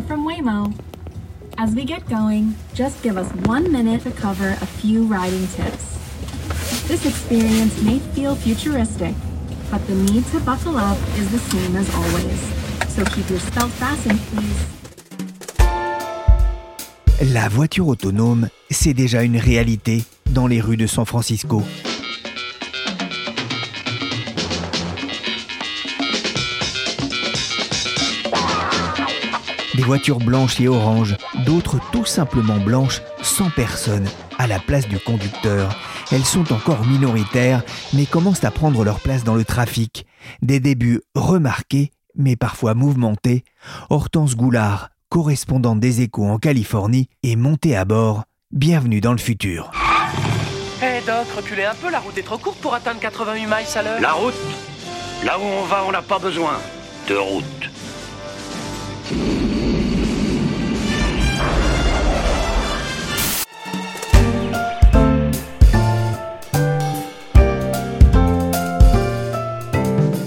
From 0.00 0.26
Waymo. 0.26 0.72
As 1.58 1.74
we 1.74 1.84
get 1.84 2.08
going, 2.08 2.54
just 2.72 3.02
give 3.02 3.18
us 3.18 3.30
one 3.46 3.70
minute 3.70 4.00
to 4.04 4.10
cover 4.10 4.48
a 4.48 4.66
few 4.66 5.04
riding 5.04 5.46
tips. 5.48 5.84
This 6.88 7.04
experience 7.04 7.78
may 7.82 7.98
feel 7.98 8.34
futuristic, 8.34 9.14
but 9.70 9.86
the 9.88 9.94
need 9.94 10.24
to 10.28 10.40
buckle 10.40 10.78
up 10.78 10.96
is 11.18 11.30
the 11.30 11.38
same 11.38 11.76
as 11.76 11.94
always. 11.94 12.40
So 12.88 13.04
keep 13.04 13.28
your 13.28 13.38
belt 13.54 13.70
fastened, 13.72 14.18
please. 14.30 14.64
La 17.30 17.50
voiture 17.50 17.88
autonome, 17.88 18.48
c'est 18.70 18.94
déjà 18.94 19.22
une 19.22 19.36
réalité 19.36 20.04
dans 20.30 20.46
les 20.46 20.62
rues 20.62 20.78
de 20.78 20.86
San 20.86 21.04
Francisco. 21.04 21.62
Des 29.82 29.88
voitures 29.88 30.20
blanches 30.20 30.60
et 30.60 30.68
oranges, 30.68 31.16
d'autres 31.44 31.80
tout 31.90 32.04
simplement 32.04 32.58
blanches, 32.58 33.02
sans 33.20 33.50
personne, 33.50 34.06
à 34.38 34.46
la 34.46 34.60
place 34.60 34.86
du 34.86 34.96
conducteur. 35.00 35.76
Elles 36.12 36.24
sont 36.24 36.52
encore 36.52 36.86
minoritaires, 36.86 37.64
mais 37.92 38.06
commencent 38.06 38.44
à 38.44 38.52
prendre 38.52 38.84
leur 38.84 39.00
place 39.00 39.24
dans 39.24 39.34
le 39.34 39.44
trafic. 39.44 40.06
Des 40.40 40.60
débuts 40.60 41.00
remarqués, 41.16 41.90
mais 42.14 42.36
parfois 42.36 42.74
mouvementés. 42.74 43.42
Hortense 43.90 44.36
Goulard, 44.36 44.90
correspondante 45.08 45.80
des 45.80 46.00
échos 46.00 46.26
en 46.26 46.38
Californie, 46.38 47.08
est 47.24 47.34
montée 47.34 47.74
à 47.74 47.84
bord. 47.84 48.22
Bienvenue 48.52 49.00
dans 49.00 49.10
le 49.10 49.18
futur. 49.18 49.72
Hé 50.80 51.04
Doc, 51.04 51.26
reculez 51.36 51.64
un 51.64 51.74
peu, 51.74 51.90
la 51.90 51.98
route 51.98 52.16
est 52.16 52.22
trop 52.22 52.38
courte 52.38 52.60
pour 52.60 52.72
atteindre 52.72 53.00
88 53.00 53.46
miles 53.46 53.52
à 53.74 53.82
l'heure. 53.82 54.00
La 54.00 54.12
route? 54.12 54.34
Là 55.24 55.40
où 55.40 55.42
on 55.42 55.64
va, 55.64 55.84
on 55.88 55.90
n'a 55.90 56.02
pas 56.02 56.20
besoin 56.20 56.52
de 57.08 57.16
route. 57.16 57.71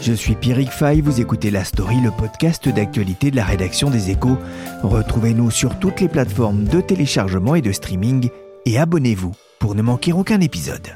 Je 0.06 0.14
suis 0.14 0.36
Pierrick 0.36 0.70
Fay, 0.70 1.02
vous 1.02 1.20
écoutez 1.20 1.50
La 1.50 1.64
Story, 1.64 2.00
le 2.00 2.12
podcast 2.12 2.70
d'actualité 2.70 3.32
de 3.32 3.36
la 3.36 3.44
rédaction 3.44 3.90
des 3.90 4.12
échos. 4.12 4.38
Retrouvez-nous 4.84 5.50
sur 5.50 5.80
toutes 5.80 6.00
les 6.00 6.08
plateformes 6.08 6.66
de 6.66 6.80
téléchargement 6.80 7.56
et 7.56 7.64
de 7.64 7.72
streaming 7.72 8.30
et 8.68 8.78
abonnez-vous 8.78 9.32
pour 9.58 9.74
ne 9.74 9.82
manquer 9.82 10.14
aucun 10.14 10.42
épisode. 10.42 10.96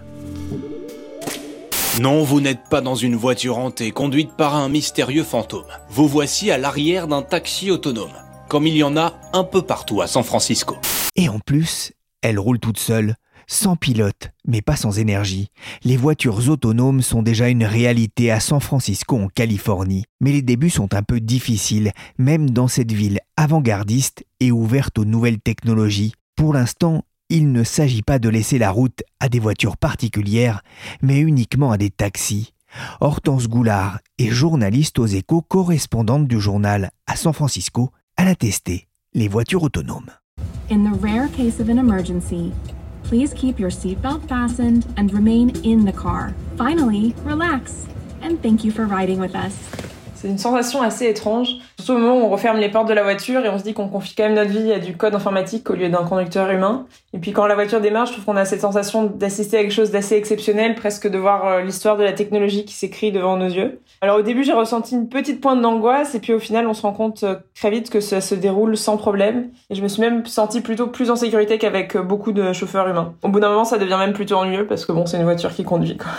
Non, 1.99 2.23
vous 2.23 2.39
n'êtes 2.39 2.69
pas 2.69 2.81
dans 2.81 2.93
une 2.93 3.15
voiture 3.15 3.57
hantée 3.57 3.89
conduite 3.89 4.33
par 4.37 4.53
un 4.53 4.69
mystérieux 4.69 5.23
fantôme. 5.23 5.65
Vous 5.89 6.07
voici 6.07 6.51
à 6.51 6.59
l'arrière 6.59 7.07
d'un 7.07 7.23
taxi 7.23 7.71
autonome, 7.71 8.13
comme 8.47 8.67
il 8.67 8.77
y 8.77 8.83
en 8.83 8.95
a 8.95 9.15
un 9.33 9.43
peu 9.43 9.63
partout 9.63 10.01
à 10.01 10.07
San 10.07 10.23
Francisco. 10.23 10.77
Et 11.15 11.29
en 11.29 11.39
plus, 11.39 11.93
elle 12.21 12.37
roule 12.37 12.59
toute 12.59 12.77
seule, 12.77 13.15
sans 13.49 13.75
pilote, 13.75 14.31
mais 14.47 14.61
pas 14.61 14.75
sans 14.75 14.99
énergie. 14.99 15.49
Les 15.83 15.97
voitures 15.97 16.49
autonomes 16.49 17.01
sont 17.01 17.23
déjà 17.23 17.49
une 17.49 17.65
réalité 17.65 18.31
à 18.31 18.39
San 18.39 18.59
Francisco 18.59 19.17
en 19.17 19.27
Californie, 19.27 20.05
mais 20.21 20.31
les 20.31 20.43
débuts 20.43 20.69
sont 20.69 20.93
un 20.93 21.01
peu 21.01 21.19
difficiles, 21.19 21.91
même 22.19 22.51
dans 22.51 22.67
cette 22.67 22.91
ville 22.91 23.19
avant-gardiste 23.35 24.23
et 24.39 24.51
ouverte 24.51 24.99
aux 24.99 25.05
nouvelles 25.05 25.39
technologies. 25.39 26.13
Pour 26.35 26.53
l'instant, 26.53 27.03
il 27.29 27.51
ne 27.51 27.63
s'agit 27.63 28.03
pas 28.03 28.19
de 28.19 28.29
laisser 28.29 28.59
la 28.59 28.69
route 28.69 29.01
à 29.19 29.29
des 29.29 29.39
voitures 29.39 29.77
particulières, 29.77 30.61
mais 31.01 31.19
uniquement 31.19 31.71
à 31.71 31.77
des 31.77 31.89
taxis. 31.89 32.53
Hortense 33.01 33.47
Goulard 33.47 33.99
est 34.19 34.29
journaliste 34.29 34.99
aux 34.99 35.07
échos, 35.07 35.41
correspondante 35.41 36.27
du 36.27 36.39
journal 36.39 36.91
à 37.07 37.15
San 37.15 37.33
Francisco. 37.33 37.89
Elle 38.15 38.27
a 38.27 38.35
testé 38.35 38.87
les 39.15 39.27
voitures 39.27 39.63
autonomes. 39.63 40.11
Please 43.09 43.33
keep 43.33 43.59
your 43.59 43.71
seatbelt 43.71 44.21
fastened 44.29 44.85
and 44.95 45.11
remain 45.11 45.49
in 45.65 45.83
the 45.83 45.91
car. 45.91 46.31
Finally, 46.57 47.15
relax. 47.23 47.87
And 48.21 48.39
thank 48.43 48.63
you 48.63 48.71
for 48.71 48.85
riding 48.85 49.19
with 49.19 49.33
us. 49.33 49.55
C'est 50.13 50.27
une 50.27 50.37
sensation 50.37 50.83
assez 50.83 51.07
étrange, 51.07 51.59
surtout 51.79 51.93
au 51.93 51.97
moment 51.97 52.17
où 52.17 52.25
on 52.25 52.29
referme 52.29 52.57
les 52.57 52.67
portes 52.67 52.89
de 52.89 52.93
la 52.93 53.03
voiture 53.03 53.45
et 53.45 53.49
on 53.49 53.57
se 53.57 53.63
dit 53.63 53.73
qu'on 53.73 53.87
confie 53.87 54.13
quand 54.13 54.23
même 54.23 54.33
notre 54.33 54.51
vie 54.51 54.73
à 54.73 54.79
du 54.79 54.97
code 54.97 55.15
informatique 55.15 55.69
au 55.69 55.75
lieu 55.75 55.87
d'un 55.87 56.03
conducteur 56.03 56.49
humain. 56.51 56.85
Et 57.13 57.19
puis 57.19 57.31
quand 57.31 57.47
la 57.47 57.55
voiture 57.55 57.79
démarre, 57.79 58.05
je 58.05 58.11
trouve 58.11 58.25
qu'on 58.25 58.35
a 58.35 58.43
cette 58.43 58.59
sensation 58.59 59.05
d'assister 59.05 59.57
à 59.57 59.61
quelque 59.61 59.71
chose 59.71 59.89
d'assez 59.89 60.15
exceptionnel, 60.15 60.75
presque 60.75 61.07
de 61.07 61.17
voir 61.17 61.47
euh, 61.47 61.61
l'histoire 61.61 61.95
de 61.95 62.03
la 62.03 62.11
technologie 62.11 62.65
qui 62.65 62.73
s'écrit 62.73 63.13
devant 63.13 63.37
nos 63.37 63.47
yeux. 63.47 63.79
Alors 64.01 64.19
au 64.19 64.21
début, 64.21 64.43
j'ai 64.43 64.51
ressenti 64.51 64.93
une 64.93 65.07
petite 65.07 65.39
pointe 65.39 65.61
d'angoisse 65.61 66.15
et 66.15 66.19
puis 66.19 66.33
au 66.33 66.39
final, 66.39 66.67
on 66.67 66.73
se 66.73 66.81
rend 66.81 66.91
compte 66.91 67.23
euh, 67.23 67.35
très 67.55 67.69
vite 67.69 67.89
que 67.89 68.01
ça 68.01 68.19
se 68.19 68.35
déroule 68.35 68.75
sans 68.75 68.97
problème. 68.97 69.47
Et 69.69 69.75
je 69.75 69.81
me 69.81 69.87
suis 69.87 70.01
même 70.01 70.25
sentie 70.25 70.59
plutôt 70.59 70.87
plus 70.87 71.09
en 71.11 71.15
sécurité 71.15 71.57
qu'avec 71.57 71.95
euh, 71.95 72.01
beaucoup 72.01 72.33
de 72.33 72.51
chauffeurs 72.51 72.89
humains. 72.89 73.13
Au 73.23 73.29
bout 73.29 73.39
d'un 73.39 73.49
moment, 73.49 73.63
ça 73.63 73.77
devient 73.77 73.97
même 73.97 74.13
plutôt 74.13 74.35
ennuyeux 74.35 74.67
parce 74.67 74.85
que 74.85 74.91
bon, 74.91 75.05
c'est 75.05 75.17
une 75.17 75.23
voiture 75.23 75.53
qui 75.53 75.63
conduit. 75.63 75.95
Quoi. 75.95 76.11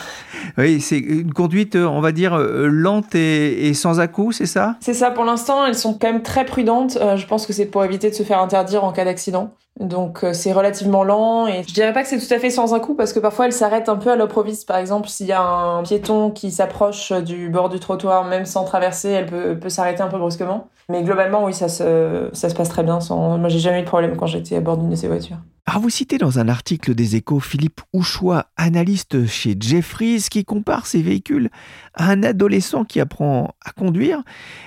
Oui, 0.56 0.80
c'est 0.80 0.98
une 0.98 1.34
conduite, 1.34 1.76
on 1.76 2.00
va 2.00 2.12
dire, 2.12 2.36
lente 2.36 3.14
et, 3.14 3.68
et 3.68 3.74
sans 3.74 4.00
à-coups, 4.00 4.36
c'est 4.36 4.46
ça? 4.46 4.76
C'est 4.80 4.94
ça, 4.94 5.10
pour 5.10 5.24
l'instant, 5.24 5.49
elles 5.66 5.76
sont 5.76 5.94
quand 5.94 6.12
même 6.12 6.22
très 6.22 6.44
prudentes. 6.44 6.96
Euh, 6.96 7.16
je 7.16 7.26
pense 7.26 7.46
que 7.46 7.52
c'est 7.52 7.66
pour 7.66 7.84
éviter 7.84 8.10
de 8.10 8.14
se 8.14 8.22
faire 8.22 8.40
interdire 8.40 8.84
en 8.84 8.92
cas 8.92 9.04
d'accident. 9.04 9.52
Donc 9.80 10.24
euh, 10.24 10.34
c'est 10.34 10.52
relativement 10.52 11.04
lent 11.04 11.46
et 11.46 11.62
je 11.66 11.72
dirais 11.72 11.94
pas 11.94 12.02
que 12.02 12.08
c'est 12.08 12.18
tout 12.18 12.32
à 12.34 12.38
fait 12.38 12.50
sans 12.50 12.74
un 12.74 12.80
coup 12.80 12.94
parce 12.94 13.14
que 13.14 13.18
parfois 13.18 13.46
elles 13.46 13.52
s'arrêtent 13.54 13.88
un 13.88 13.96
peu 13.96 14.10
à 14.10 14.16
l'improviste. 14.16 14.68
Par 14.68 14.76
exemple, 14.76 15.08
s'il 15.08 15.26
y 15.26 15.32
a 15.32 15.42
un 15.42 15.82
piéton 15.82 16.30
qui 16.30 16.50
s'approche 16.50 17.12
du 17.12 17.48
bord 17.48 17.70
du 17.70 17.80
trottoir, 17.80 18.24
même 18.24 18.44
sans 18.44 18.64
traverser, 18.64 19.08
elle 19.08 19.26
peut, 19.26 19.58
peut 19.58 19.70
s'arrêter 19.70 20.02
un 20.02 20.08
peu 20.08 20.18
brusquement. 20.18 20.68
Mais 20.90 21.02
globalement, 21.02 21.44
oui, 21.44 21.54
ça 21.54 21.68
se, 21.68 22.28
ça 22.32 22.50
se 22.50 22.54
passe 22.54 22.68
très 22.68 22.82
bien. 22.82 23.00
Sans... 23.00 23.38
Moi, 23.38 23.48
j'ai 23.48 23.60
jamais 23.60 23.78
eu 23.78 23.82
de 23.82 23.86
problème 23.86 24.16
quand 24.16 24.26
j'étais 24.26 24.56
à 24.56 24.60
bord 24.60 24.76
d'une 24.76 24.90
de 24.90 24.96
ces 24.96 25.06
voitures. 25.08 25.38
Alors 25.70 25.82
vous 25.82 25.90
citez 25.90 26.18
dans 26.18 26.40
un 26.40 26.48
article 26.48 26.96
des 26.96 27.14
échos 27.14 27.38
Philippe 27.38 27.82
Houchois, 27.92 28.46
analyste 28.56 29.26
chez 29.26 29.54
Jeffries, 29.56 30.24
qui 30.28 30.44
compare 30.44 30.86
ces 30.86 31.00
véhicules 31.00 31.48
à 31.94 32.10
un 32.10 32.24
adolescent 32.24 32.84
qui 32.84 32.98
apprend 32.98 33.54
à 33.64 33.70
conduire, 33.70 34.24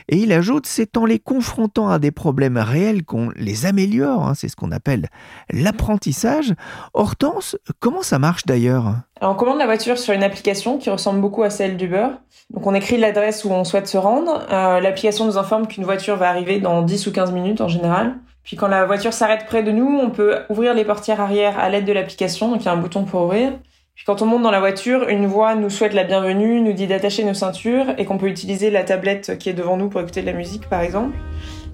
et 0.07 0.15
il 0.15 0.31
ajoute 0.31 0.65
c'est 0.65 0.95
en 0.95 1.05
les 1.05 1.19
confrontant 1.19 1.89
à 1.89 1.99
des 1.99 2.11
problèmes 2.11 2.57
réels 2.57 3.03
qu'on 3.03 3.31
les 3.35 3.65
améliore, 3.65 4.25
hein, 4.25 4.33
c'est 4.33 4.47
ce 4.47 4.55
qu'on 4.55 4.71
appelle 4.71 5.02
l'apprentissage. 5.51 6.53
Hortense, 6.93 7.57
comment 7.79 8.01
ça 8.01 8.19
marche 8.19 8.45
d'ailleurs? 8.45 8.95
On 9.21 9.35
commande 9.35 9.59
la 9.59 9.65
voiture 9.65 9.97
sur 9.97 10.13
une 10.13 10.23
application 10.23 10.77
qui 10.77 10.89
ressemble 10.89 11.21
beaucoup 11.21 11.43
à 11.43 11.49
celle 11.49 11.77
d'Uber. 11.77 12.07
Donc 12.49 12.67
on 12.67 12.73
écrit 12.73 12.97
l'adresse 12.97 13.45
où 13.45 13.51
on 13.51 13.63
souhaite 13.63 13.87
se 13.87 13.97
rendre, 13.97 14.45
euh, 14.51 14.79
l'application 14.79 15.25
nous 15.25 15.37
informe 15.37 15.67
qu'une 15.67 15.85
voiture 15.85 16.17
va 16.17 16.29
arriver 16.29 16.59
dans 16.59 16.81
10 16.81 17.07
ou 17.07 17.11
15 17.11 17.31
minutes 17.31 17.61
en 17.61 17.67
général. 17.67 18.15
Puis 18.43 18.57
quand 18.57 18.67
la 18.67 18.85
voiture 18.85 19.13
s'arrête 19.13 19.45
près 19.45 19.63
de 19.63 19.71
nous, 19.71 19.99
on 19.99 20.09
peut 20.09 20.39
ouvrir 20.49 20.73
les 20.73 20.83
portières 20.83 21.21
arrière 21.21 21.57
à 21.59 21.69
l'aide 21.69 21.85
de 21.85 21.93
l'application, 21.93 22.51
donc 22.51 22.61
il 22.61 22.65
y 22.65 22.67
a 22.67 22.73
un 22.73 22.77
bouton 22.77 23.05
pour 23.05 23.23
ouvrir. 23.23 23.53
Puis 23.95 24.05
quand 24.05 24.21
on 24.21 24.25
monte 24.25 24.41
dans 24.41 24.51
la 24.51 24.59
voiture, 24.59 25.07
une 25.07 25.27
voix 25.27 25.55
nous 25.55 25.69
souhaite 25.69 25.93
la 25.93 26.03
bienvenue, 26.03 26.59
nous 26.61 26.73
dit 26.73 26.87
d'attacher 26.87 27.23
nos 27.23 27.35
ceintures 27.35 27.93
et 27.97 28.05
qu'on 28.05 28.17
peut 28.17 28.27
utiliser 28.27 28.71
la 28.71 28.83
tablette 28.83 29.37
qui 29.37 29.49
est 29.49 29.53
devant 29.53 29.77
nous 29.77 29.87
pour 29.87 30.01
écouter 30.01 30.21
de 30.21 30.25
la 30.25 30.33
musique 30.33 30.67
par 30.67 30.81
exemple. 30.81 31.15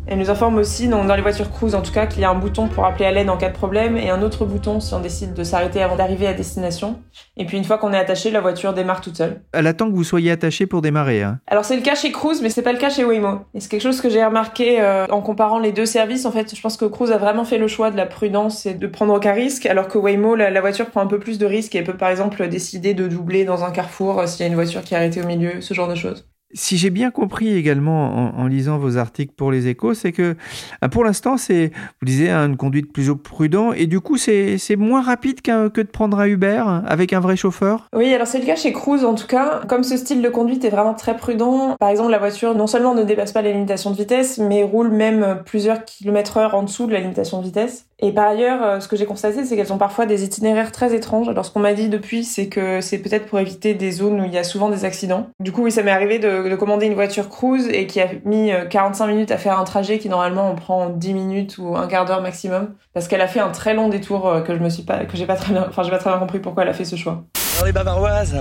Elle 0.08 0.18
nous 0.18 0.30
informe 0.30 0.58
aussi, 0.58 0.88
dans, 0.88 1.06
dans 1.06 1.16
les 1.16 1.22
voitures 1.22 1.52
cruise 1.52 1.76
en 1.76 1.82
tout 1.82 1.92
cas, 1.92 2.08
qu'il 2.08 2.22
y 2.22 2.26
a 2.26 2.30
un 2.30 2.36
bouton 2.36 2.68
pour 2.68 2.86
appeler 2.86 3.06
à 3.06 3.12
l'aide 3.12 3.30
en 3.30 3.38
cas 3.38 3.50
de 3.50 3.54
problème 3.54 3.96
et 3.96 4.10
un 4.10 4.22
autre 4.22 4.46
bouton 4.46 4.80
si 4.80 4.94
on 4.94 5.00
décide 5.00 5.34
de 5.34 5.44
s'arrêter 5.44 5.82
avant 5.82 5.96
d'arriver 5.96 6.28
à 6.28 6.34
destination. 6.34 7.00
Et 7.38 7.46
puis 7.46 7.58
une 7.58 7.64
fois 7.64 7.78
qu'on 7.78 7.94
est 7.94 7.98
attaché, 7.98 8.32
la 8.32 8.42
voiture 8.42 8.74
démarre 8.74 9.02
toute 9.02 9.18
seule. 9.18 9.42
Elle 9.54 9.68
attend 9.68 9.90
que 9.90 9.96
vous 9.96 10.04
soyez 10.04 10.32
attaché 10.32 10.66
pour 10.66 10.82
démarrer. 10.82 11.22
Hein. 11.22 11.40
Alors 11.48 11.66
c'est 11.66 11.76
le 11.76 11.82
cas 11.82 11.96
chez 11.96 12.12
Cruise, 12.12 12.42
mais 12.42 12.50
c'est 12.50 12.62
pas 12.62 12.74
le 12.74 12.80
cas 12.80 12.90
chez 12.90 13.06
Waymo. 13.06 13.42
Et 13.54 13.60
c'est 13.60 13.70
quelque 13.70 13.84
chose 13.84 14.02
que 14.02 14.10
j'ai 14.10 14.24
remarqué 14.24 14.82
euh, 14.82 15.06
en 15.10 15.22
comparant 15.22 15.60
les 15.60 15.72
deux 15.72 15.86
services. 15.86 16.26
En 16.26 16.32
fait, 16.32 16.56
je 16.56 16.62
pense 16.62 16.78
que 16.78 16.86
Cruise 16.86 17.12
a 17.12 17.18
vraiment 17.18 17.46
fait 17.46 17.58
le 17.58 17.68
choix 17.68 17.92
de 17.92 17.98
la 17.98 18.06
prudence 18.06 18.66
et 18.66 18.74
de 18.74 18.88
prendre 18.88 19.14
aucun 19.14 19.34
risque, 19.34 19.66
alors 19.66 19.88
que 19.88 19.98
Waymo, 19.98 20.36
la, 20.36 20.50
la 20.50 20.62
voiture 20.62 20.88
prend 20.88 21.02
un 21.02 21.08
peu 21.08 21.20
plus 21.20 21.38
de 21.38 21.46
risques 21.46 21.76
et 21.76 21.84
peut 21.84 21.98
par 21.98 22.10
exemple 22.10 22.48
décider 22.48 22.94
de 22.94 23.08
doubler 23.08 23.46
dans 23.46 23.64
un 23.64 23.72
carrefour 23.72 24.20
euh, 24.20 24.28
s'il 24.28 24.42
y 24.42 24.44
a 24.44 24.48
une 24.48 24.56
voiture 24.56 24.82
qui 24.82 24.94
est 24.94 24.98
arrêtée 24.98 25.22
au 25.22 25.26
milieu, 25.26 25.62
ce 25.62 25.74
genre 25.74 25.88
de 25.88 25.96
choses. 25.96 26.29
Si 26.54 26.78
j'ai 26.78 26.90
bien 26.90 27.12
compris 27.12 27.56
également 27.56 28.38
en, 28.38 28.48
lisant 28.48 28.78
vos 28.78 28.98
articles 28.98 29.34
pour 29.36 29.52
les 29.52 29.68
échos, 29.68 29.94
c'est 29.94 30.12
que 30.12 30.36
ah, 30.82 30.90
pour 30.90 31.04
l'instant, 31.04 31.38
c'est, 31.38 31.72
vous 32.02 32.06
disiez, 32.06 32.32
une 32.32 32.58
conduite 32.58 32.92
plus 32.92 33.16
prudente 33.16 33.76
et 33.78 33.86
du 33.86 34.00
coup, 34.00 34.18
c'est, 34.18 34.58
moins 34.78 35.02
rapide 35.02 35.42
que 35.42 35.82
de 35.82 35.88
prendre 35.88 36.20
un 36.20 36.26
Uber 36.26 36.64
avec 36.86 37.14
un 37.14 37.20
vrai 37.20 37.36
chauffeur? 37.36 37.88
Oui, 37.94 38.14
alors 38.14 38.28
c'est 38.28 38.40
le 38.40 38.46
cas 38.46 38.56
chez 38.56 38.74
Cruise 38.74 39.06
en 39.06 39.16
tout 39.16 39.28
cas. 39.28 39.62
Comme 39.68 39.84
ce 39.84 39.98
style 39.98 40.22
de 40.22 40.30
conduite 40.30 40.66
est 40.66 40.70
vraiment 40.70 40.94
très 40.94 41.16
prudent, 41.16 41.76
par 41.80 41.90
exemple, 41.90 42.12
la 42.12 42.20
voiture 42.20 42.56
non 42.56 42.68
seulement 42.68 42.96
ne 42.96 43.04
dépasse 43.04 43.32
pas 43.32 43.42
les 43.42 43.54
limitations 43.54 43.92
de 43.92 43.98
vitesse, 43.98 44.38
mais 44.38 44.64
roule 44.64 44.90
même 44.90 45.42
plusieurs 45.46 45.86
kilomètres 45.86 46.38
heure 46.38 46.56
en 46.56 46.64
dessous 46.64 46.88
de 46.88 46.94
la 46.94 47.00
limitation 47.00 47.40
de 47.40 47.46
vitesse. 47.46 47.86
Et 48.02 48.14
par 48.14 48.28
ailleurs, 48.28 48.64
euh, 48.64 48.80
ce 48.80 48.88
que 48.88 48.96
j'ai 48.96 49.06
constaté, 49.06 49.44
c'est 49.44 49.58
qu'elles 49.58 49.74
ont 49.74 49.78
parfois 49.78 50.06
des 50.06 50.24
itinéraires 50.24 50.72
très 50.72 50.96
étranges. 50.96 51.28
Alors 51.28 51.46
ce 51.46 51.52
qu'on 51.52 51.60
m'a 51.60 51.74
dit 51.74 51.90
depuis, 51.90 52.24
c'est 52.24 52.48
que 52.48 52.80
c'est 52.80 53.00
peut-être 53.00 53.26
pour 53.26 53.40
éviter 53.40 53.74
des 53.74 53.92
zones 53.92 54.22
où 54.22 54.26
il 54.26 54.34
y 54.34 54.38
a 54.38 54.44
souvent 54.44 54.70
des 54.70 54.86
accidents. 54.86 55.28
Du 55.40 55.52
coup, 55.52 55.64
oui, 55.64 55.72
ça 55.72 55.84
m'est 55.84 55.92
arrivé 55.92 56.18
de, 56.18 56.39
commander 56.56 56.86
une 56.86 56.94
voiture 56.94 57.30
cruise 57.30 57.68
et 57.68 57.88
qui 57.88 58.02
a 58.02 58.08
mis 58.26 58.52
45 58.70 59.04
euh, 59.04 59.08
minutes 59.08 59.32
à 59.32 59.38
faire 59.38 59.60
un 59.60 59.64
trajet 59.64 60.00
qui 60.00 60.10
normalement 60.10 60.52
on 60.52 60.56
prend 60.56 60.90
10 60.90 61.14
minutes 61.14 61.58
ou 61.58 61.76
un 61.76 61.88
quart 61.88 62.06
d'heure 62.06 62.22
maximum, 62.22 62.76
parce 62.94 63.08
qu'elle 63.08 63.22
a 63.22 63.28
fait 63.28 63.40
un 63.40 63.50
très 63.50 63.74
long 63.74 63.90
détour 63.90 64.28
euh, 64.28 64.42
que 64.42 64.56
je 64.56 64.60
me 64.60 64.70
suis 64.70 64.84
pas, 64.84 65.06
que 65.06 65.18
j'ai 65.18 65.26
pas 65.26 65.36
très 65.36 65.54
bien, 65.54 65.66
enfin 65.68 65.84
j'ai 65.84 65.92
pas 65.92 65.98
très 65.98 66.10
bien 66.10 66.20
compris 66.20 66.40
pourquoi 66.40 66.64
elle 66.64 66.70
a 66.70 66.74
fait 66.74 66.86
ce 66.86 66.96
choix. 66.96 67.24
Alors 67.56 67.66
les 67.66 67.74
bavaroises, 67.74 68.38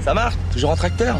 ça 0.00 0.14
marche. 0.14 0.34
Toujours 0.52 0.70
en 0.70 0.76
tracteur 0.76 1.16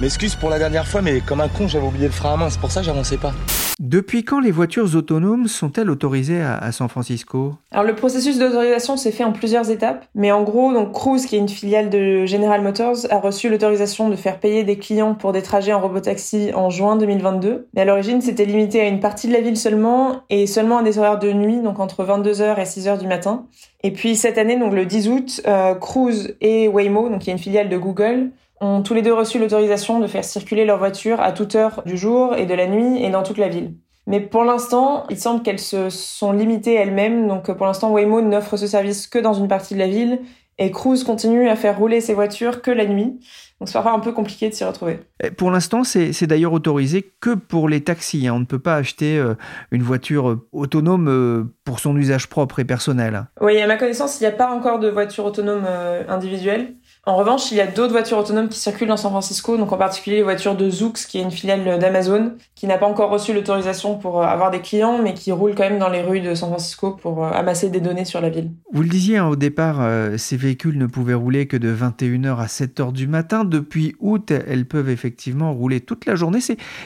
M'excuse 0.00 0.34
pour 0.34 0.50
la 0.50 0.58
dernière 0.58 0.86
fois, 0.86 1.02
mais 1.02 1.20
comme 1.20 1.40
un 1.40 1.48
con, 1.48 1.68
j'avais 1.68 1.86
oublié 1.86 2.06
le 2.06 2.12
frein 2.12 2.34
à 2.34 2.36
main, 2.36 2.50
c'est 2.50 2.60
pour 2.60 2.70
ça 2.70 2.80
que 2.80 2.86
j'avançais 2.86 3.18
pas. 3.18 3.32
Depuis 3.78 4.24
quand 4.24 4.40
les 4.40 4.50
voitures 4.50 4.94
autonomes 4.94 5.48
sont-elles 5.48 5.90
autorisées 5.90 6.40
à, 6.40 6.70
San 6.72 6.88
Francisco? 6.88 7.54
Alors 7.70 7.84
le 7.84 7.94
processus 7.94 8.38
d'autorisation 8.38 8.96
s'est 8.96 9.12
fait 9.12 9.24
en 9.24 9.32
plusieurs 9.32 9.70
étapes, 9.70 10.04
mais 10.14 10.30
en 10.30 10.42
gros, 10.42 10.72
donc 10.72 10.92
Cruise, 10.92 11.26
qui 11.26 11.36
est 11.36 11.38
une 11.38 11.48
filiale 11.48 11.90
de 11.90 12.26
General 12.26 12.60
Motors, 12.62 13.06
a 13.10 13.18
reçu 13.18 13.48
l'autorisation 13.48 14.08
de 14.08 14.16
faire 14.16 14.38
payer 14.38 14.64
des 14.64 14.76
clients 14.76 15.14
pour 15.14 15.32
des 15.32 15.42
trajets 15.42 15.72
en 15.72 15.80
robotaxi 15.80 16.52
en 16.54 16.70
juin 16.70 16.96
2022. 16.96 17.68
Mais 17.74 17.82
à 17.82 17.84
l'origine, 17.84 18.20
c'était 18.20 18.44
limité 18.44 18.80
à 18.80 18.86
une 18.86 19.00
partie 19.00 19.28
de 19.28 19.32
la 19.32 19.40
ville 19.40 19.56
seulement 19.56 20.22
et 20.30 20.46
seulement 20.46 20.78
à 20.78 20.82
des 20.82 20.98
horaires 20.98 21.18
de 21.18 21.32
nuit, 21.32 21.60
donc 21.60 21.80
entre 21.80 22.04
22h 22.04 22.60
et 22.60 22.64
6h 22.64 22.98
du 22.98 23.06
matin. 23.06 23.46
Et 23.82 23.90
puis 23.90 24.16
cette 24.16 24.38
année, 24.38 24.58
donc 24.58 24.74
le 24.74 24.86
10 24.86 25.08
août, 25.08 25.40
euh, 25.46 25.74
Cruise 25.74 26.36
et 26.40 26.68
Waymo, 26.68 27.08
donc 27.08 27.22
qui 27.22 27.30
est 27.30 27.32
une 27.32 27.38
filiale 27.38 27.68
de 27.68 27.78
Google, 27.78 28.30
ont 28.62 28.82
tous 28.82 28.94
les 28.94 29.02
deux 29.02 29.12
reçu 29.12 29.38
l'autorisation 29.38 30.00
de 30.00 30.06
faire 30.06 30.24
circuler 30.24 30.64
leur 30.64 30.78
voiture 30.78 31.20
à 31.20 31.32
toute 31.32 31.54
heure 31.54 31.82
du 31.84 31.96
jour 31.96 32.34
et 32.36 32.46
de 32.46 32.54
la 32.54 32.66
nuit 32.66 33.02
et 33.02 33.10
dans 33.10 33.22
toute 33.22 33.38
la 33.38 33.48
ville. 33.48 33.74
Mais 34.06 34.20
pour 34.20 34.44
l'instant, 34.44 35.04
il 35.10 35.18
semble 35.18 35.42
qu'elles 35.42 35.58
se 35.58 35.90
sont 35.90 36.32
limitées 36.32 36.74
elles-mêmes. 36.74 37.28
Donc 37.28 37.50
pour 37.52 37.66
l'instant, 37.66 37.92
Waymo 37.92 38.20
n'offre 38.20 38.56
ce 38.56 38.66
service 38.66 39.06
que 39.06 39.18
dans 39.18 39.34
une 39.34 39.48
partie 39.48 39.74
de 39.74 39.78
la 39.78 39.88
ville 39.88 40.20
et 40.58 40.70
Cruise 40.70 41.02
continue 41.04 41.48
à 41.48 41.56
faire 41.56 41.78
rouler 41.78 42.00
ses 42.00 42.14
voitures 42.14 42.62
que 42.62 42.70
la 42.70 42.86
nuit. 42.86 43.18
Donc 43.58 43.68
c'est 43.68 43.74
parfois 43.74 43.92
un 43.92 44.00
peu 44.00 44.12
compliqué 44.12 44.48
de 44.48 44.54
s'y 44.54 44.64
retrouver. 44.64 45.00
Pour 45.36 45.50
l'instant, 45.50 45.82
c'est 45.84 46.26
d'ailleurs 46.26 46.52
autorisé 46.52 47.12
que 47.20 47.34
pour 47.34 47.68
les 47.68 47.80
taxis. 47.80 48.26
Hein. 48.26 48.34
On 48.34 48.40
ne 48.40 48.44
peut 48.44 48.58
pas 48.58 48.76
acheter 48.76 49.18
euh, 49.18 49.34
une 49.70 49.82
voiture 49.82 50.30
euh, 50.30 50.48
autonome 50.52 51.08
euh, 51.08 51.44
pour 51.64 51.78
son 51.78 51.96
usage 51.96 52.28
propre 52.28 52.58
et 52.58 52.64
personnel. 52.64 53.26
Oui, 53.40 53.60
à 53.60 53.66
ma 53.66 53.76
connaissance, 53.76 54.20
il 54.20 54.24
n'y 54.24 54.28
a 54.28 54.32
pas 54.32 54.50
encore 54.50 54.78
de 54.78 54.88
voiture 54.88 55.24
autonome 55.24 55.64
individuelle. 56.08 56.74
En 57.04 57.16
revanche, 57.16 57.50
il 57.50 57.56
y 57.56 57.60
a 57.60 57.66
d'autres 57.66 57.90
voitures 57.90 58.18
autonomes 58.18 58.48
qui 58.48 58.60
circulent 58.60 58.86
dans 58.86 58.96
San 58.96 59.10
Francisco, 59.10 59.56
donc 59.56 59.72
en 59.72 59.76
particulier 59.76 60.16
les 60.18 60.22
voitures 60.22 60.54
de 60.54 60.70
Zoox, 60.70 61.06
qui 61.06 61.18
est 61.18 61.22
une 61.22 61.32
filiale 61.32 61.80
d'Amazon, 61.80 62.34
qui 62.54 62.68
n'a 62.68 62.78
pas 62.78 62.86
encore 62.86 63.10
reçu 63.10 63.32
l'autorisation 63.32 63.98
pour 63.98 64.20
euh, 64.20 64.24
avoir 64.24 64.52
des 64.52 64.60
clients, 64.60 65.02
mais 65.02 65.12
qui 65.12 65.32
roule 65.32 65.56
quand 65.56 65.68
même 65.68 65.80
dans 65.80 65.88
les 65.88 66.00
rues 66.00 66.20
de 66.20 66.36
San 66.36 66.50
Francisco 66.50 66.92
pour 66.92 67.24
euh, 67.24 67.30
amasser 67.32 67.70
des 67.70 67.80
données 67.80 68.04
sur 68.04 68.20
la 68.20 68.30
ville. 68.30 68.52
Vous 68.72 68.82
le 68.82 68.88
disiez 68.88 69.16
hein, 69.16 69.26
au 69.26 69.34
départ, 69.34 69.78
euh, 69.80 70.16
ces 70.16 70.36
véhicules 70.36 70.78
ne 70.78 70.86
pouvaient 70.86 71.14
rouler 71.14 71.48
que 71.48 71.56
de 71.56 71.74
21h 71.74 72.36
à 72.36 72.46
7h 72.46 72.92
du 72.92 73.08
matin. 73.08 73.44
Depuis 73.44 73.96
août, 73.98 74.30
elles 74.30 74.66
peuvent 74.66 74.88
effectivement 74.88 75.52
rouler 75.52 75.80
toute 75.80 76.06
la 76.06 76.14
journée. 76.14 76.38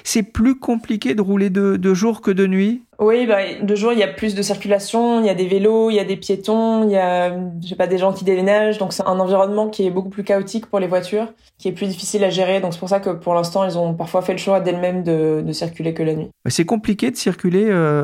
C'est 0.02 0.22
plus 0.22 0.58
compliqué 0.58 1.14
de 1.14 1.20
rouler 1.20 1.50
de, 1.50 1.76
de 1.76 1.92
jour 1.92 2.22
que 2.22 2.30
de 2.30 2.46
nuit? 2.46 2.85
Oui, 2.98 3.26
bah, 3.26 3.38
de 3.60 3.74
jour, 3.74 3.92
il 3.92 3.98
y 3.98 4.02
a 4.02 4.08
plus 4.08 4.34
de 4.34 4.42
circulation, 4.42 5.20
il 5.20 5.26
y 5.26 5.30
a 5.30 5.34
des 5.34 5.46
vélos, 5.46 5.90
il 5.90 5.96
y 5.96 5.98
a 5.98 6.04
des 6.04 6.16
piétons, 6.16 6.84
il 6.84 6.92
y 6.92 6.96
a, 6.96 7.36
je 7.64 7.74
pas, 7.74 7.86
des 7.86 7.98
gens 7.98 8.12
qui 8.12 8.24
déménagent. 8.24 8.78
Donc, 8.78 8.92
c'est 8.92 9.06
un 9.06 9.20
environnement 9.20 9.68
qui 9.68 9.86
est 9.86 9.90
beaucoup 9.90 10.08
plus 10.08 10.24
chaotique 10.24 10.66
pour 10.66 10.78
les 10.78 10.86
voitures, 10.86 11.32
qui 11.58 11.68
est 11.68 11.72
plus 11.72 11.88
difficile 11.88 12.24
à 12.24 12.30
gérer. 12.30 12.60
Donc, 12.60 12.72
c'est 12.72 12.78
pour 12.78 12.88
ça 12.88 13.00
que 13.00 13.10
pour 13.10 13.34
l'instant, 13.34 13.64
ils 13.64 13.76
ont 13.76 13.94
parfois 13.94 14.22
fait 14.22 14.32
le 14.32 14.38
choix 14.38 14.60
d'elles-mêmes 14.60 15.02
de, 15.02 15.42
de 15.46 15.52
circuler 15.52 15.94
que 15.94 16.02
la 16.02 16.14
nuit. 16.14 16.30
C'est 16.46 16.64
compliqué 16.64 17.10
de 17.10 17.16
circuler 17.16 17.66
euh, 17.68 18.02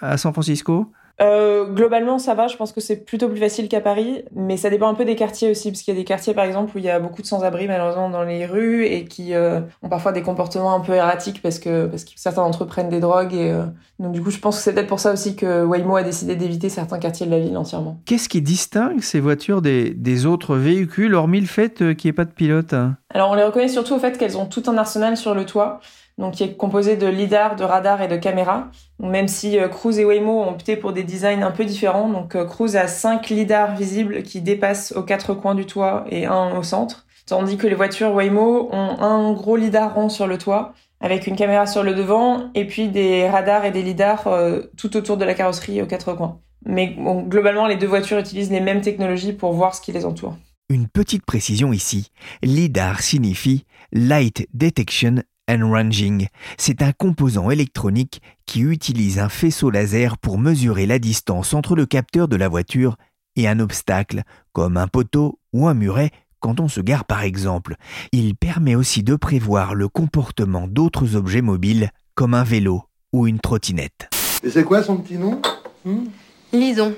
à 0.00 0.16
San 0.16 0.32
Francisco? 0.32 0.86
Euh, 1.20 1.66
globalement, 1.66 2.18
ça 2.18 2.34
va. 2.34 2.46
Je 2.46 2.56
pense 2.56 2.72
que 2.72 2.80
c'est 2.80 2.96
plutôt 2.96 3.28
plus 3.28 3.38
facile 3.38 3.68
qu'à 3.68 3.80
Paris, 3.80 4.24
mais 4.34 4.56
ça 4.56 4.70
dépend 4.70 4.88
un 4.88 4.94
peu 4.94 5.04
des 5.04 5.16
quartiers 5.16 5.50
aussi, 5.50 5.70
parce 5.70 5.82
qu'il 5.82 5.94
y 5.94 5.96
a 5.96 6.00
des 6.00 6.04
quartiers, 6.04 6.32
par 6.32 6.44
exemple, 6.44 6.72
où 6.74 6.78
il 6.78 6.84
y 6.84 6.90
a 6.90 6.98
beaucoup 6.98 7.20
de 7.22 7.26
sans-abri 7.26 7.68
malheureusement 7.68 8.08
dans 8.08 8.22
les 8.22 8.46
rues 8.46 8.86
et 8.86 9.04
qui 9.04 9.34
euh, 9.34 9.60
ont 9.82 9.88
parfois 9.88 10.12
des 10.12 10.22
comportements 10.22 10.74
un 10.74 10.80
peu 10.80 10.94
erratiques 10.94 11.42
parce 11.42 11.58
que 11.58 11.86
parce 11.86 12.04
que 12.04 12.12
certains 12.16 12.42
d'entre 12.42 12.64
eux 12.64 12.66
prennent 12.66 12.88
des 12.88 13.00
drogues 13.00 13.34
et 13.34 13.50
euh, 13.50 13.64
donc 13.98 14.12
du 14.12 14.22
coup, 14.22 14.30
je 14.30 14.38
pense 14.38 14.56
que 14.56 14.62
c'est 14.62 14.72
peut-être 14.72 14.86
pour 14.86 15.00
ça 15.00 15.12
aussi 15.12 15.36
que 15.36 15.62
Waymo 15.64 15.96
a 15.96 16.02
décidé 16.02 16.36
d'éviter 16.36 16.70
certains 16.70 16.98
quartiers 16.98 17.26
de 17.26 17.30
la 17.30 17.38
ville 17.38 17.56
entièrement. 17.56 18.00
Qu'est-ce 18.06 18.30
qui 18.30 18.40
distingue 18.40 19.02
ces 19.02 19.20
voitures 19.20 19.60
des, 19.60 19.90
des 19.90 20.24
autres 20.24 20.56
véhicules, 20.56 21.14
hormis 21.14 21.40
le 21.40 21.46
fait 21.46 21.74
qu'il 21.74 22.08
n'y 22.08 22.10
ait 22.10 22.14
pas 22.14 22.24
de 22.24 22.32
pilote? 22.32 22.74
Alors, 23.12 23.30
on 23.30 23.34
les 23.34 23.42
reconnaît 23.42 23.68
surtout 23.68 23.94
au 23.94 23.98
fait 23.98 24.16
qu'elles 24.16 24.38
ont 24.38 24.46
tout 24.46 24.62
un 24.68 24.78
arsenal 24.78 25.18
sur 25.18 25.34
le 25.34 25.44
toit 25.44 25.80
qui 26.28 26.42
est 26.42 26.56
composé 26.56 26.96
de 26.96 27.06
lidar, 27.06 27.56
de 27.56 27.64
radar 27.64 28.02
et 28.02 28.08
de 28.08 28.16
caméras. 28.16 28.68
même 28.98 29.28
si 29.28 29.58
euh, 29.58 29.68
Cruise 29.68 29.98
et 29.98 30.04
Waymo 30.04 30.42
ont 30.42 30.50
opté 30.50 30.76
pour 30.76 30.92
des 30.92 31.04
designs 31.04 31.42
un 31.42 31.50
peu 31.50 31.64
différents, 31.64 32.10
donc 32.10 32.36
euh, 32.36 32.44
Cruise 32.44 32.76
a 32.76 32.86
cinq 32.86 33.30
lidars 33.30 33.74
visibles 33.74 34.22
qui 34.22 34.42
dépassent 34.42 34.92
aux 34.92 35.02
quatre 35.02 35.32
coins 35.32 35.54
du 35.54 35.64
toit 35.64 36.04
et 36.10 36.26
un 36.26 36.54
au 36.54 36.62
centre, 36.62 37.06
tandis 37.26 37.56
que 37.56 37.66
les 37.66 37.74
voitures 37.74 38.12
Waymo 38.12 38.68
ont 38.70 39.00
un 39.00 39.32
gros 39.32 39.56
lidar 39.56 39.94
rond 39.94 40.10
sur 40.10 40.26
le 40.26 40.36
toit 40.36 40.74
avec 41.00 41.26
une 41.26 41.36
caméra 41.36 41.66
sur 41.66 41.82
le 41.82 41.94
devant 41.94 42.50
et 42.54 42.66
puis 42.66 42.88
des 42.88 43.28
radars 43.28 43.64
et 43.64 43.70
des 43.70 43.82
lidars 43.82 44.26
euh, 44.26 44.60
tout 44.76 44.96
autour 44.96 45.16
de 45.16 45.24
la 45.24 45.34
carrosserie 45.34 45.80
aux 45.80 45.86
quatre 45.86 46.12
coins. 46.12 46.38
Mais 46.66 46.94
globalement, 47.26 47.66
les 47.66 47.76
deux 47.76 47.86
voitures 47.86 48.18
utilisent 48.18 48.50
les 48.50 48.60
mêmes 48.60 48.82
technologies 48.82 49.32
pour 49.32 49.54
voir 49.54 49.74
ce 49.74 49.80
qui 49.80 49.92
les 49.92 50.04
entoure. 50.04 50.36
Une 50.68 50.88
petite 50.88 51.24
précision 51.24 51.72
ici. 51.72 52.10
LIDAR 52.42 53.00
signifie 53.00 53.64
Light 53.92 54.46
Detection 54.52 55.22
ranging, 55.58 56.28
c'est 56.58 56.82
un 56.82 56.92
composant 56.92 57.50
électronique 57.50 58.22
qui 58.46 58.60
utilise 58.60 59.18
un 59.18 59.28
faisceau 59.28 59.70
laser 59.70 60.18
pour 60.18 60.38
mesurer 60.38 60.86
la 60.86 60.98
distance 60.98 61.54
entre 61.54 61.76
le 61.76 61.86
capteur 61.86 62.28
de 62.28 62.36
la 62.36 62.48
voiture 62.48 62.96
et 63.36 63.48
un 63.48 63.60
obstacle, 63.60 64.22
comme 64.52 64.76
un 64.76 64.88
poteau 64.88 65.38
ou 65.52 65.68
un 65.68 65.74
muret 65.74 66.10
quand 66.40 66.60
on 66.60 66.68
se 66.68 66.80
gare 66.80 67.04
par 67.04 67.22
exemple. 67.22 67.76
Il 68.12 68.34
permet 68.34 68.74
aussi 68.74 69.02
de 69.02 69.14
prévoir 69.14 69.74
le 69.74 69.88
comportement 69.88 70.66
d'autres 70.66 71.16
objets 71.16 71.42
mobiles, 71.42 71.90
comme 72.14 72.34
un 72.34 72.44
vélo 72.44 72.84
ou 73.12 73.26
une 73.26 73.40
trottinette. 73.40 74.08
Et 74.42 74.50
c'est 74.50 74.64
quoi 74.64 74.82
son 74.82 74.96
petit 74.96 75.18
nom? 75.18 75.40
Hmm? 75.84 76.06
Lison. 76.52 76.94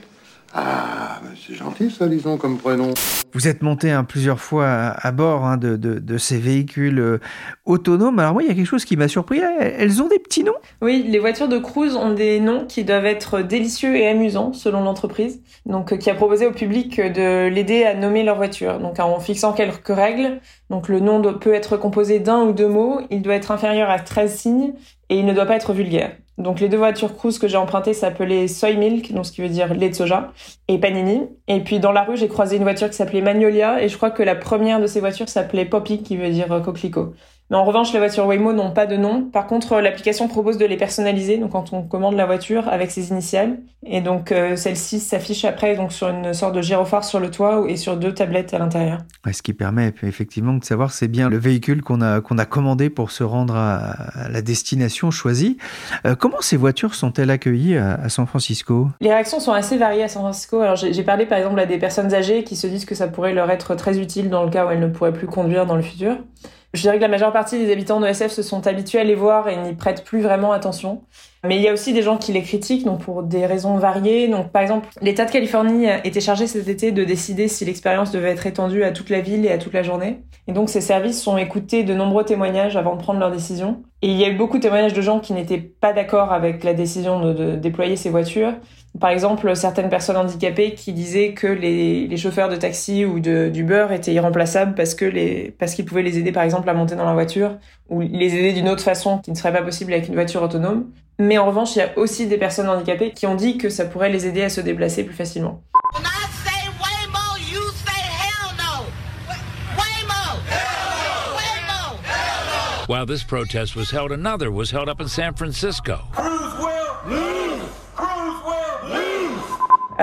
Ah, 0.55 1.21
c'est 1.47 1.55
gentil 1.55 1.91
ça, 1.91 2.07
Lison, 2.07 2.37
comme 2.37 2.59
prénom. 2.59 2.93
Vous 3.33 3.49
êtes 3.49 3.63
monté 3.63 3.91
hein, 3.91 4.05
plusieurs 4.05 4.39
fois 4.39 4.67
à, 4.67 5.11
bord 5.11 5.47
hein, 5.47 5.57
de, 5.57 6.19
ces 6.19 6.39
véhicules 6.39 6.99
euh, 6.99 7.19
autonomes. 7.65 8.19
Alors 8.19 8.35
moi, 8.35 8.43
il 8.43 8.49
y 8.49 8.51
a 8.51 8.55
quelque 8.55 8.67
chose 8.67 8.85
qui 8.85 8.99
m'a 8.99 9.09
surpris. 9.09 9.41
Elles 9.41 10.03
ont 10.03 10.09
des 10.09 10.19
petits 10.19 10.45
noms? 10.45 10.53
Oui, 10.83 11.07
les 11.09 11.19
voitures 11.19 11.49
de 11.49 11.59
cruise 11.59 11.97
ont 11.97 12.13
des 12.13 12.39
noms 12.41 12.67
qui 12.67 12.85
doivent 12.85 13.07
être 13.07 13.41
délicieux 13.41 13.97
et 13.97 14.07
amusants 14.07 14.53
selon 14.53 14.85
l'entreprise. 14.85 15.41
Donc, 15.65 15.93
euh, 15.93 15.97
qui 15.97 16.11
a 16.11 16.15
proposé 16.15 16.47
au 16.47 16.53
public 16.53 17.01
de 17.01 17.49
l'aider 17.49 17.85
à 17.85 17.95
nommer 17.95 18.23
leur 18.23 18.37
voiture. 18.37 18.79
Donc, 18.79 19.01
en 19.01 19.19
fixant 19.21 19.55
quelques 19.55 19.89
règles. 19.89 20.41
Donc, 20.73 20.89
le 20.89 20.99
nom 20.99 21.23
peut 21.35 21.55
être 21.55 21.77
composé 21.77 22.19
d'un 22.19 22.41
ou 22.41 22.53
deux 22.53 22.67
mots. 22.67 23.01
Il 23.11 23.23
doit 23.23 23.35
être 23.35 23.53
inférieur 23.53 23.89
à 23.91 24.01
13 24.01 24.35
signes 24.35 24.73
et 25.09 25.19
il 25.19 25.25
ne 25.25 25.33
doit 25.33 25.47
pas 25.47 25.55
être 25.55 25.73
vulgaire. 25.73 26.11
Donc 26.39 26.61
les 26.61 26.69
deux 26.69 26.79
voitures 26.79 27.15
cruise 27.15 27.39
que 27.39 27.47
j'ai 27.47 27.59
empruntées 27.59 27.93
s'appelaient 27.93 28.49
Soy 28.49 28.77
Milk, 28.77 29.13
donc 29.13 29.27
ce 29.27 29.33
qui 29.33 29.43
veut 29.43 29.49
dire 29.49 29.75
lait 29.75 29.91
de 29.91 29.95
soja, 29.95 30.33
et 30.69 30.79
Panini. 30.79 31.29
Et 31.47 31.61
puis 31.61 31.79
dans 31.79 31.93
la 31.93 32.05
rue, 32.05 32.17
j'ai 32.17 32.29
croisé 32.29 32.57
une 32.57 32.63
voiture 32.63 32.89
qui 32.89 32.97
s'appelait 32.97 33.21
Magnolia, 33.21 33.83
et 33.83 33.89
je 33.89 33.97
crois 33.97 34.11
que 34.11 34.23
la 34.23 34.35
première 34.35 34.81
de 34.81 34.87
ces 34.87 35.01
voitures 35.01 35.29
s'appelait 35.29 35.67
Poppy, 35.67 36.03
qui 36.03 36.17
veut 36.17 36.31
dire 36.31 36.51
euh, 36.51 36.61
coquelicot. 36.61 37.13
Mais 37.53 37.59
en 37.59 37.65
revanche, 37.65 37.93
les 37.93 37.99
voitures 37.99 38.25
Waymo 38.25 38.55
n'ont 38.55 38.71
pas 38.71 38.87
de 38.87 38.97
nom. 38.97 39.25
Par 39.25 39.47
contre, 39.47 39.79
l'application 39.79 40.27
propose 40.27 40.57
de 40.57 40.65
les 40.65 40.79
personnaliser. 40.79 41.37
Donc, 41.37 41.51
quand 41.51 41.75
on 41.75 41.83
commande 41.83 42.15
la 42.15 42.25
voiture 42.25 42.67
avec 42.67 42.91
ses 42.91 43.11
initiales, 43.11 43.59
et 43.85 44.01
donc 44.01 44.33
euh, 44.33 44.57
celle-ci 44.57 45.01
s'affiche 45.01 45.45
après 45.45 45.77
donc 45.77 45.93
sur 45.93 46.09
une 46.09 46.33
sorte 46.33 46.55
de 46.55 46.63
gyrophare 46.63 47.05
sur 47.05 47.21
le 47.21 47.31
toit 47.31 47.65
et 47.69 47.77
sur 47.77 47.97
deux 47.97 48.15
tablettes 48.15 48.55
à 48.55 48.59
l'intérieur. 48.59 48.99
ce 49.31 49.43
qui 49.43 49.53
permet 49.53 49.93
effectivement 50.05 50.53
de 50.53 50.65
savoir 50.65 50.93
c'est 50.93 51.09
bien 51.09 51.29
le 51.29 51.37
véhicule 51.37 51.83
qu'on 51.83 52.01
a 52.01 52.21
qu'on 52.21 52.39
a 52.39 52.45
commandé 52.45 52.91
pour 52.91 53.11
se 53.11 53.25
rendre 53.25 53.57
à, 53.57 54.29
la 54.31 54.41
destination 54.41 55.11
choisie. 55.11 55.59
Euh, 56.07 56.15
comment 56.15 56.41
ces 56.41 56.57
voitures 56.57 56.95
sont-elles 56.95 57.31
accueillies 57.31 57.77
à, 57.77 58.09
San 58.09 58.27
Francisco? 58.27 58.89
Les 59.01 59.11
réactions 59.11 59.41
sont 59.41 59.53
assez 59.53 59.77
variées 59.77 60.05
à 60.05 60.09
San 60.09 60.23
Francisco. 60.23 60.61
Alors, 60.61 60.77
j'ai 60.77 61.03
parlé 61.03 61.27
par 61.27 61.39
exemple 61.39 61.59
à 61.59 61.67
des 61.67 61.79
personnes 61.79 62.15
âgées 62.15 62.45
qui 62.45 62.57
se 62.57 62.67
disent 62.69 62.85
que 62.85 62.95
ça 62.95 63.09
pourrait 63.09 63.35
leur 63.35 63.51
être 63.51 63.75
très 63.75 63.99
utile 63.99 64.31
dans 64.31 64.45
le 64.45 64.51
cas 64.51 64.65
où 64.65 64.71
elles 64.71 64.81
ne 64.81 64.87
pourraient 64.87 65.13
plus 65.13 65.27
conduire 65.27 65.67
dans 65.67 65.77
le 65.77 65.83
futur. 65.83 66.17
Je 66.75 66.81
dirais 66.81 66.97
que 66.97 67.03
la 67.03 67.09
majeure 67.09 67.33
partie 67.33 67.59
des 67.59 67.71
habitants 67.71 68.01
de 68.01 68.07
SF 68.07 68.33
se 68.33 68.43
sont 68.43 68.67
habitués 68.67 68.99
à 68.99 69.05
les 69.05 69.15
voir 69.15 69.49
et 69.49 69.57
n'y 69.57 69.75
prêtent 69.75 70.05
plus 70.05 70.23
vraiment 70.23 70.53
attention. 70.53 71.03
Mais 71.45 71.57
il 71.57 71.63
y 71.63 71.69
a 71.69 71.73
aussi 71.73 71.93
des 71.93 72.03
gens 72.03 72.17
qui 72.17 72.33
les 72.33 72.43
critiquent, 72.43 72.85
donc 72.85 73.01
pour 73.01 73.23
des 73.23 73.45
raisons 73.47 73.77
variées. 73.77 74.29
Donc, 74.29 74.53
par 74.53 74.63
exemple, 74.63 74.89
l'État 75.03 75.27
de 75.27 75.31
Californie 75.31 75.87
était 76.05 76.21
chargé 76.21 76.47
cet 76.47 76.69
été 76.69 76.93
de 76.93 77.05
décider 77.05 77.49
si 77.49 77.65
l'expérience 77.65 78.11
devait 78.11 78.31
être 78.31 78.47
étendue 78.47 78.85
à 78.85 78.93
toute 78.93 79.11
la 79.11 79.21
ville 79.21 79.45
et 79.45 79.51
à 79.51 79.59
toute 79.59 79.75
la 79.75 79.83
journée. 79.83 80.23
Et 80.49 80.53
donc, 80.53 80.71
ces 80.71 80.81
services 80.81 81.27
ont 81.27 81.37
écouté 81.37 81.83
de 81.83 81.95
nombreux 81.95 82.25
témoignages 82.25 82.77
avant 82.77 82.97
de 82.97 83.03
prendre 83.03 83.21
leur 83.21 83.31
décision. 83.31 83.83
Et 84.01 84.09
il 84.09 84.17
y 84.17 84.25
a 84.25 84.29
eu 84.29 84.37
beaucoup 84.37 84.57
de 84.57 84.63
témoignages 84.63 84.95
de 84.95 85.03
gens 85.03 85.21
qui 85.21 85.33
n'étaient 85.33 85.59
pas 85.59 85.93
d'accord 85.93 86.33
avec 86.33 86.65
la 86.65 86.75
décision 86.75 87.21
de, 87.21 87.33
de, 87.33 87.57
déployer 87.57 87.97
ces 87.97 88.09
voitures. 88.09 88.55
Par 89.01 89.11
exemple, 89.11 89.57
certaines 89.57 89.89
personnes 89.89 90.19
handicapées 90.19 90.75
qui 90.75 90.93
disaient 90.93 91.33
que 91.33 91.47
les, 91.47 92.07
les 92.07 92.17
chauffeurs 92.19 92.51
de 92.51 92.57
taxi 92.57 93.05
ou 93.07 93.21
d'Uber 93.21 93.87
étaient 93.91 94.13
irremplaçables 94.13 94.75
parce 94.75 94.95
que 94.95 95.07
les, 95.07 95.55
parce 95.59 95.75
qu'ils 95.75 95.87
pouvaient 95.87 96.03
les 96.03 96.19
aider, 96.19 96.31
par 96.31 96.43
exemple, 96.43 96.69
à 96.69 96.75
monter 96.75 96.95
dans 96.95 97.07
la 97.07 97.15
voiture 97.15 97.57
ou 97.89 98.03
les 98.03 98.37
aider 98.37 98.53
d'une 98.53 98.69
autre 98.69 98.83
façon 98.83 99.19
qui 99.19 99.31
ne 99.31 99.37
serait 99.37 99.53
pas 99.53 99.63
possible 99.63 99.93
avec 99.95 100.09
une 100.09 100.15
voiture 100.15 100.43
autonome. 100.43 100.91
Mais 101.19 101.39
en 101.39 101.47
revanche, 101.47 101.75
il 101.75 101.79
y 101.79 101.83
a 101.83 101.97
aussi 101.97 102.27
des 102.27 102.37
personnes 102.37 102.69
handicapées 102.69 103.13
qui 103.13 103.27
ont 103.27 103.35
dit 103.35 103.57
que 103.57 103.71
ça 103.71 103.87
pourrait 103.87 104.11
les 104.11 104.27
aider 104.27 104.43
à 104.43 104.51
se 104.51 104.61
déplacer 104.61 105.05
plus 105.05 105.15
facilement. 105.15 105.63
While 112.89 113.07
this 113.07 113.25
protest 113.25 113.75
was 113.75 113.91
held, 113.91 114.13
another 114.13 114.51
was 114.51 114.71
held 114.71 114.89
up 114.91 115.01
in 115.01 115.09
San 115.09 115.33
Francisco. 115.33 116.01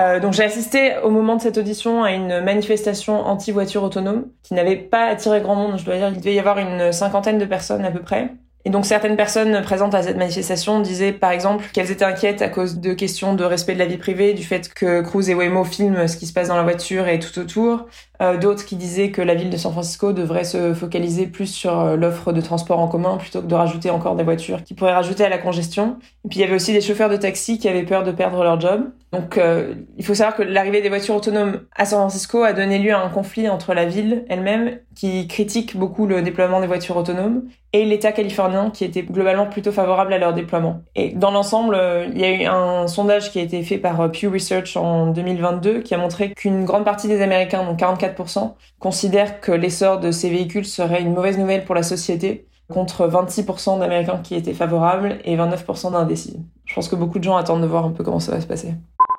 Euh, 0.00 0.18
donc 0.18 0.32
j'ai 0.32 0.44
assisté 0.44 0.96
au 1.04 1.10
moment 1.10 1.36
de 1.36 1.42
cette 1.42 1.58
audition 1.58 2.02
à 2.02 2.12
une 2.12 2.40
manifestation 2.40 3.20
anti-voiture 3.26 3.82
autonome 3.82 4.28
qui 4.42 4.54
n'avait 4.54 4.76
pas 4.76 5.06
attiré 5.06 5.40
grand 5.42 5.56
monde. 5.56 5.78
Je 5.78 5.84
dois 5.84 5.96
dire 5.96 6.08
qu'il 6.08 6.18
devait 6.18 6.34
y 6.34 6.38
avoir 6.38 6.58
une 6.58 6.90
cinquantaine 6.92 7.38
de 7.38 7.44
personnes 7.44 7.84
à 7.84 7.90
peu 7.90 8.00
près. 8.00 8.32
Et 8.66 8.70
donc 8.70 8.84
certaines 8.84 9.16
personnes 9.16 9.62
présentes 9.62 9.94
à 9.94 10.02
cette 10.02 10.18
manifestation 10.18 10.80
disaient 10.80 11.12
par 11.12 11.30
exemple 11.30 11.64
qu'elles 11.72 11.90
étaient 11.90 12.04
inquiètes 12.04 12.42
à 12.42 12.48
cause 12.48 12.78
de 12.78 12.92
questions 12.92 13.34
de 13.34 13.42
respect 13.42 13.72
de 13.72 13.78
la 13.78 13.86
vie 13.86 13.96
privée, 13.96 14.34
du 14.34 14.42
fait 14.42 14.72
que 14.72 15.00
Cruz 15.00 15.30
et 15.30 15.34
Waymo 15.34 15.64
filment 15.64 16.06
ce 16.06 16.18
qui 16.18 16.26
se 16.26 16.32
passe 16.34 16.48
dans 16.48 16.56
la 16.56 16.62
voiture 16.62 17.08
et 17.08 17.18
tout 17.18 17.38
autour. 17.38 17.86
Euh, 18.20 18.36
D'autres 18.36 18.66
qui 18.66 18.76
disaient 18.76 19.10
que 19.10 19.22
la 19.22 19.34
ville 19.34 19.48
de 19.48 19.56
San 19.56 19.72
Francisco 19.72 20.12
devrait 20.12 20.44
se 20.44 20.74
focaliser 20.74 21.26
plus 21.26 21.46
sur 21.46 21.78
euh, 21.78 21.96
l'offre 21.96 22.32
de 22.32 22.40
transport 22.42 22.80
en 22.80 22.88
commun 22.88 23.16
plutôt 23.16 23.40
que 23.40 23.46
de 23.46 23.54
rajouter 23.54 23.88
encore 23.88 24.14
des 24.14 24.24
voitures 24.24 24.62
qui 24.62 24.74
pourraient 24.74 24.92
rajouter 24.92 25.24
à 25.24 25.30
la 25.30 25.38
congestion. 25.38 25.96
Et 26.26 26.28
puis 26.28 26.38
il 26.38 26.42
y 26.42 26.44
avait 26.44 26.54
aussi 26.54 26.74
des 26.74 26.82
chauffeurs 26.82 27.08
de 27.08 27.16
taxi 27.16 27.58
qui 27.58 27.68
avaient 27.68 27.84
peur 27.84 28.02
de 28.02 28.12
perdre 28.12 28.42
leur 28.44 28.60
job. 28.60 28.90
Donc 29.12 29.38
euh, 29.38 29.74
il 29.96 30.04
faut 30.04 30.14
savoir 30.14 30.36
que 30.36 30.42
l'arrivée 30.42 30.82
des 30.82 30.88
voitures 30.88 31.16
autonomes 31.16 31.62
à 31.74 31.84
San 31.84 31.98
Francisco 31.98 32.44
a 32.44 32.52
donné 32.52 32.78
lieu 32.78 32.92
à 32.92 33.00
un 33.00 33.08
conflit 33.08 33.48
entre 33.48 33.74
la 33.74 33.84
ville 33.84 34.24
elle-même 34.28 34.78
qui 34.94 35.26
critique 35.26 35.76
beaucoup 35.76 36.06
le 36.06 36.22
déploiement 36.22 36.60
des 36.60 36.68
voitures 36.68 36.96
autonomes 36.96 37.42
et 37.72 37.84
l'État 37.84 38.12
californien 38.12 38.70
qui 38.70 38.84
était 38.84 39.02
globalement 39.02 39.46
plutôt 39.46 39.72
favorable 39.72 40.12
à 40.12 40.18
leur 40.18 40.32
déploiement. 40.32 40.82
Et 40.94 41.10
dans 41.10 41.32
l'ensemble, 41.32 41.74
euh, 41.74 42.06
il 42.12 42.20
y 42.20 42.24
a 42.24 42.30
eu 42.30 42.44
un 42.44 42.86
sondage 42.86 43.32
qui 43.32 43.40
a 43.40 43.42
été 43.42 43.62
fait 43.64 43.78
par 43.78 44.00
euh, 44.00 44.08
Pew 44.08 44.30
Research 44.32 44.76
en 44.76 45.08
2022 45.08 45.80
qui 45.80 45.94
a 45.94 45.98
montré 45.98 46.32
qu'une 46.32 46.64
grande 46.64 46.84
partie 46.84 47.08
des 47.08 47.20
Américains, 47.20 47.64
donc 47.64 47.80
44%, 47.80 48.54
considèrent 48.78 49.40
que 49.40 49.50
l'essor 49.50 49.98
de 49.98 50.12
ces 50.12 50.30
véhicules 50.30 50.64
serait 50.64 51.02
une 51.02 51.14
mauvaise 51.14 51.36
nouvelle 51.36 51.64
pour 51.64 51.74
la 51.74 51.82
société 51.82 52.46
contre 52.68 53.08
26% 53.08 53.80
d'Américains 53.80 54.20
qui 54.22 54.36
étaient 54.36 54.54
favorables 54.54 55.18
et 55.24 55.36
29% 55.36 55.90
d'indécis. 55.90 56.38
Je 56.64 56.74
pense 56.74 56.88
que 56.88 56.94
beaucoup 56.94 57.18
de 57.18 57.24
gens 57.24 57.36
attendent 57.36 57.62
de 57.62 57.66
voir 57.66 57.84
un 57.84 57.90
peu 57.90 58.04
comment 58.04 58.20
ça 58.20 58.30
va 58.30 58.40
se 58.40 58.46
passer. 58.46 58.74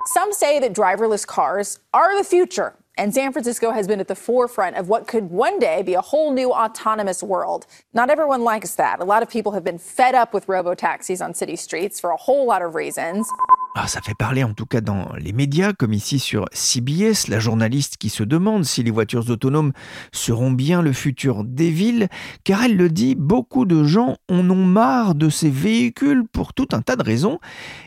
Some 0.07 0.33
say 0.33 0.59
that 0.59 0.73
driverless 0.73 1.27
cars 1.27 1.79
are 1.93 2.17
the 2.17 2.23
future. 2.23 2.75
And 2.97 3.13
San 3.13 3.31
Francisco 3.31 3.71
has 3.71 3.87
been 3.87 3.99
at 3.99 4.07
the 4.07 4.15
forefront 4.15 4.75
of 4.75 4.89
what 4.89 5.07
could 5.07 5.29
one 5.29 5.59
day 5.59 5.81
be 5.81 5.93
a 5.93 6.01
whole 6.01 6.33
new 6.33 6.51
autonomous 6.51 7.23
world. 7.23 7.65
Not 7.93 8.09
everyone 8.09 8.43
likes 8.43 8.75
that. 8.75 8.99
A 8.99 9.05
lot 9.05 9.23
of 9.23 9.29
people 9.29 9.53
have 9.53 9.63
been 9.63 9.77
fed 9.77 10.13
up 10.13 10.33
with 10.33 10.49
robo 10.49 10.73
taxis 10.73 11.21
on 11.21 11.33
city 11.33 11.55
streets 11.55 11.99
for 11.99 12.09
a 12.09 12.17
whole 12.17 12.45
lot 12.45 12.61
of 12.61 12.75
reasons. 12.75 13.29
Ah, 13.73 13.87
ça 13.87 14.01
fait 14.01 14.13
parler 14.13 14.43
en 14.43 14.53
tout 14.53 14.65
cas 14.65 14.81
dans 14.81 15.13
les 15.17 15.31
médias, 15.31 15.71
comme 15.71 15.93
ici 15.93 16.19
sur 16.19 16.45
CBS, 16.51 17.29
la 17.29 17.39
journaliste 17.39 17.95
qui 17.95 18.09
se 18.09 18.23
demande 18.23 18.65
si 18.65 18.83
les 18.83 18.91
voitures 18.91 19.29
autonomes 19.29 19.71
seront 20.11 20.51
bien 20.51 20.81
le 20.81 20.91
futur 20.91 21.45
des 21.45 21.69
villes, 21.69 22.09
car 22.43 22.63
elle 22.65 22.75
le 22.75 22.89
dit, 22.89 23.15
beaucoup 23.15 23.63
de 23.63 23.85
gens 23.85 24.17
en 24.29 24.49
ont 24.49 24.65
marre 24.65 25.15
de 25.15 25.29
ces 25.29 25.49
véhicules 25.49 26.27
pour 26.27 26.53
tout 26.53 26.67
un 26.73 26.81
tas 26.81 26.97
de 26.97 27.03
raisons, 27.03 27.39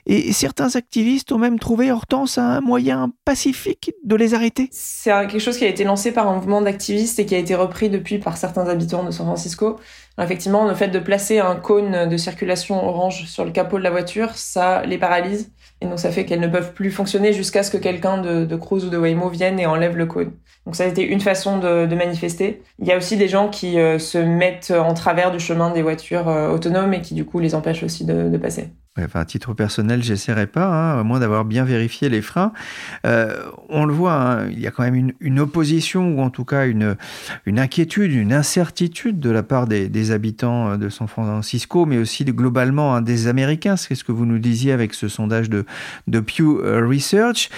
et 0.06 0.32
certains 0.32 0.74
activistes 0.74 1.32
ont 1.32 1.38
même 1.38 1.58
trouvé 1.58 1.92
Hortense 1.92 2.38
un 2.38 2.62
moyen 2.62 3.12
pacifique 3.26 3.92
de 4.04 4.16
les 4.16 4.32
arrêter. 4.32 4.70
C'est 4.72 5.10
quelque 5.10 5.38
chose 5.38 5.58
qui 5.58 5.64
a 5.64 5.68
été 5.68 5.84
lancé 5.84 6.12
par 6.12 6.28
un 6.28 6.36
mouvement 6.36 6.62
d'activistes 6.62 7.18
et 7.18 7.26
qui 7.26 7.34
a 7.34 7.38
été 7.38 7.54
repris 7.54 7.90
depuis 7.90 8.18
par 8.18 8.38
certains 8.38 8.68
habitants 8.68 9.04
de 9.04 9.10
San 9.10 9.26
Francisco. 9.26 9.78
Effectivement, 10.16 10.66
le 10.66 10.74
fait 10.74 10.88
de 10.88 10.98
placer 10.98 11.40
un 11.40 11.56
cône 11.56 12.08
de 12.08 12.16
circulation 12.16 12.88
orange 12.88 13.26
sur 13.26 13.44
le 13.44 13.50
capot 13.50 13.78
de 13.78 13.82
la 13.82 13.90
voiture, 13.90 14.30
ça 14.34 14.86
les 14.86 14.96
paralyse. 14.96 15.50
Et 15.84 15.86
donc 15.86 15.98
ça 15.98 16.10
fait 16.10 16.24
qu'elles 16.24 16.40
ne 16.40 16.48
peuvent 16.48 16.72
plus 16.72 16.90
fonctionner 16.90 17.34
jusqu'à 17.34 17.62
ce 17.62 17.70
que 17.70 17.76
quelqu'un 17.76 18.16
de, 18.16 18.46
de 18.46 18.56
Cruise 18.56 18.86
ou 18.86 18.88
de 18.88 18.96
Waymo 18.96 19.28
vienne 19.28 19.60
et 19.60 19.66
enlève 19.66 19.98
le 19.98 20.06
cône. 20.06 20.32
Donc 20.64 20.76
ça 20.76 20.84
a 20.84 20.86
été 20.86 21.02
une 21.02 21.20
façon 21.20 21.58
de, 21.58 21.84
de 21.84 21.94
manifester. 21.94 22.62
Il 22.78 22.86
y 22.88 22.92
a 22.92 22.96
aussi 22.96 23.18
des 23.18 23.28
gens 23.28 23.50
qui 23.50 23.78
euh, 23.78 23.98
se 23.98 24.16
mettent 24.16 24.72
en 24.74 24.94
travers 24.94 25.30
du 25.30 25.38
chemin 25.38 25.70
des 25.70 25.82
voitures 25.82 26.28
euh, 26.28 26.48
autonomes 26.48 26.94
et 26.94 27.02
qui 27.02 27.12
du 27.12 27.26
coup 27.26 27.38
les 27.38 27.54
empêchent 27.54 27.82
aussi 27.82 28.06
de, 28.06 28.30
de 28.30 28.38
passer 28.38 28.70
enfin, 28.98 29.20
à 29.20 29.24
titre 29.24 29.54
personnel, 29.54 30.02
j'essaierai 30.02 30.46
pas, 30.46 30.66
hein, 30.66 31.00
à 31.00 31.02
moins 31.02 31.20
d'avoir 31.20 31.44
bien 31.44 31.64
vérifié 31.64 32.08
les 32.08 32.22
freins. 32.22 32.52
Euh, 33.06 33.34
on 33.68 33.84
le 33.84 33.92
voit, 33.92 34.14
hein, 34.14 34.48
il 34.50 34.60
y 34.60 34.66
a 34.66 34.70
quand 34.70 34.82
même 34.82 34.94
une, 34.94 35.12
une, 35.20 35.40
opposition, 35.40 36.16
ou 36.16 36.20
en 36.20 36.30
tout 36.30 36.44
cas 36.44 36.66
une, 36.66 36.96
une 37.46 37.58
inquiétude, 37.58 38.12
une 38.12 38.32
incertitude 38.32 39.20
de 39.20 39.30
la 39.30 39.42
part 39.42 39.66
des, 39.66 39.88
des 39.88 40.10
habitants 40.10 40.76
de 40.76 40.88
San 40.88 41.08
Francisco, 41.08 41.86
mais 41.86 41.98
aussi 41.98 42.24
de, 42.24 42.32
globalement 42.32 42.94
hein, 42.94 43.02
des 43.02 43.26
Américains. 43.26 43.76
C'est 43.76 43.94
ce 43.94 44.04
que 44.04 44.12
vous 44.12 44.26
nous 44.26 44.38
disiez 44.38 44.72
avec 44.72 44.94
ce 44.94 45.08
sondage 45.08 45.50
de, 45.50 45.64
de 46.06 46.20
Pew 46.20 46.60
Research. 46.62 47.50